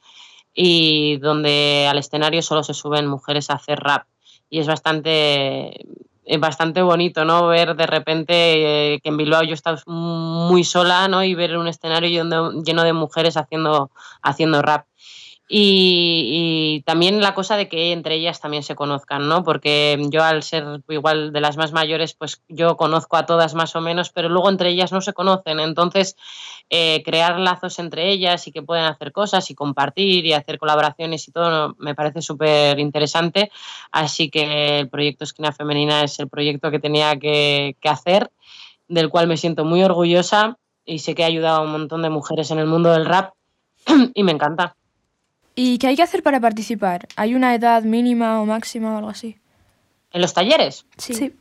[0.54, 4.06] y donde al escenario solo se suben mujeres a hacer rap.
[4.50, 5.86] Y es bastante,
[6.24, 7.46] es bastante bonito, ¿no?
[7.48, 11.24] Ver de repente eh, que en Bilbao yo estaba muy sola, ¿no?
[11.24, 13.90] Y ver un escenario lleno, lleno de mujeres haciendo,
[14.22, 14.86] haciendo rap.
[15.54, 19.44] Y, también la cosa de que entre ellas también se conozcan, ¿no?
[19.44, 23.76] Porque yo al ser igual de las más mayores, pues yo conozco a todas más
[23.76, 25.60] o menos, pero luego entre ellas no se conocen.
[25.60, 26.16] Entonces,
[26.70, 31.28] eh, crear lazos entre ellas y que pueden hacer cosas y compartir y hacer colaboraciones
[31.28, 33.50] y todo me parece súper interesante.
[33.90, 38.30] Así que el proyecto Esquina Femenina es el proyecto que tenía que, que hacer,
[38.88, 42.08] del cual me siento muy orgullosa y sé que ha ayudado a un montón de
[42.08, 43.34] mujeres en el mundo del rap
[44.14, 44.76] y me encanta.
[45.54, 47.08] ¿Y qué hay que hacer para participar?
[47.16, 49.38] ¿Hay una edad mínima o máxima o algo así?
[50.12, 50.86] ¿En los talleres?
[50.96, 51.34] Sí.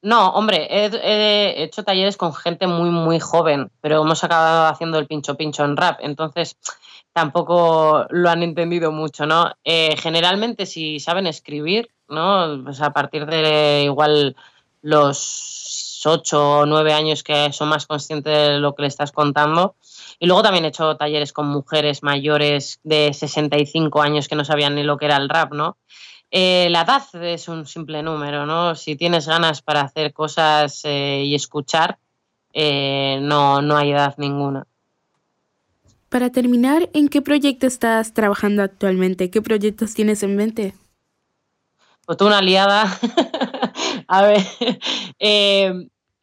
[0.00, 5.08] No, hombre, he, hecho talleres con gente muy, muy joven, pero hemos acabado haciendo el
[5.08, 6.56] pincho pincho en rap, entonces
[7.12, 9.52] tampoco lo han entendido mucho, ¿no?
[9.64, 12.62] Eh, generalmente si saben escribir, ¿no?
[12.62, 14.36] Pues a partir de igual
[14.82, 19.76] los ocho o nueve años que son más conscientes de lo que le estás contando,
[20.18, 24.74] y luego también he hecho talleres con mujeres mayores de 65 años que no sabían
[24.74, 25.76] ni lo que era el rap, ¿no?
[26.30, 28.74] Eh, la edad es un simple número, ¿no?
[28.74, 31.98] Si tienes ganas para hacer cosas eh, y escuchar,
[32.52, 34.66] eh, no, no hay edad ninguna.
[36.08, 39.30] Para terminar, ¿en qué proyecto estás trabajando actualmente?
[39.30, 40.74] ¿Qué proyectos tienes en mente?
[42.08, 42.86] Pues una liada.
[44.08, 44.42] A ver,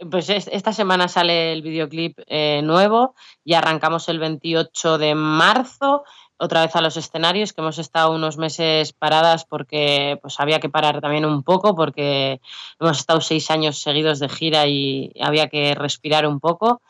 [0.10, 3.14] pues esta semana sale el videoclip eh, nuevo
[3.44, 6.04] y arrancamos el 28 de marzo
[6.38, 10.70] otra vez a los escenarios, que hemos estado unos meses paradas porque pues había que
[10.70, 12.42] parar también un poco porque
[12.80, 16.82] hemos estado seis años seguidos de gira y había que respirar un poco.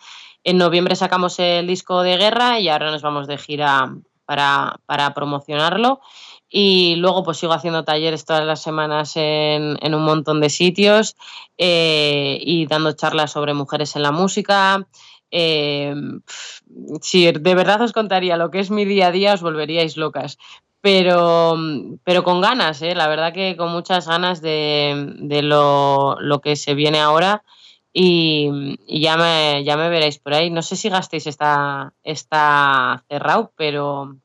[0.45, 3.93] En noviembre sacamos el disco de guerra y ahora nos vamos de gira
[4.25, 5.99] para, para promocionarlo
[6.49, 11.15] y luego pues sigo haciendo talleres todas las semanas en, un montón de sitios
[11.57, 14.87] eh, y dando charlas sobre mujeres en la música.
[15.31, 15.93] Eh,
[17.01, 20.37] si de verdad os contaría lo que es mi día a día, os volveríais locas.
[20.81, 21.57] Pero,
[22.03, 22.93] pero con ganas, ¿eh?
[22.93, 27.43] la verdad que con muchas ganas de, lo, que se viene ahora
[27.91, 30.51] y, ya, me, ya me veréis por ahí.
[30.51, 34.15] No sé si gastéis está, está cerrado, pero,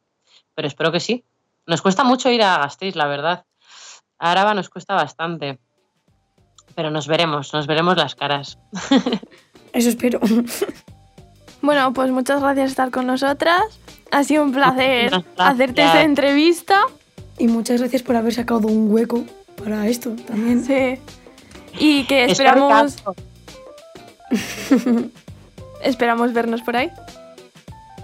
[0.55, 1.25] pero espero que sí.
[1.67, 3.45] Nos cuesta mucho ir a Gasteiz, la verdad.
[4.19, 5.59] A Araba nos cuesta bastante.
[6.75, 8.59] Pero nos veremos, nos veremos las caras.
[9.73, 10.21] Eso espero.
[11.63, 13.63] Bueno, pues muchas gracias por estar con nosotras.
[14.11, 16.87] Ha sido un placer hacerte esta entrevista.
[17.39, 19.25] Y muchas gracias por haber sacado un hueco
[19.63, 20.65] para esto también.
[20.65, 20.99] Sí.
[21.79, 22.97] Y que esperamos.
[25.83, 26.91] esperamos vernos por ahí.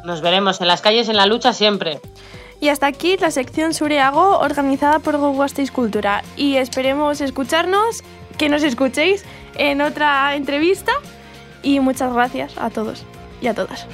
[0.04, 2.00] Nos veremos en las calles, en la lucha siempre.
[2.60, 5.34] Y hasta aquí la sección Sureago organizada por Go
[5.72, 6.22] Cultura.
[6.36, 8.02] Y esperemos escucharnos,
[8.38, 9.24] que nos escuchéis
[9.56, 10.92] en otra entrevista.
[11.62, 13.04] Y muchas gracias a todos
[13.40, 13.86] y a todas.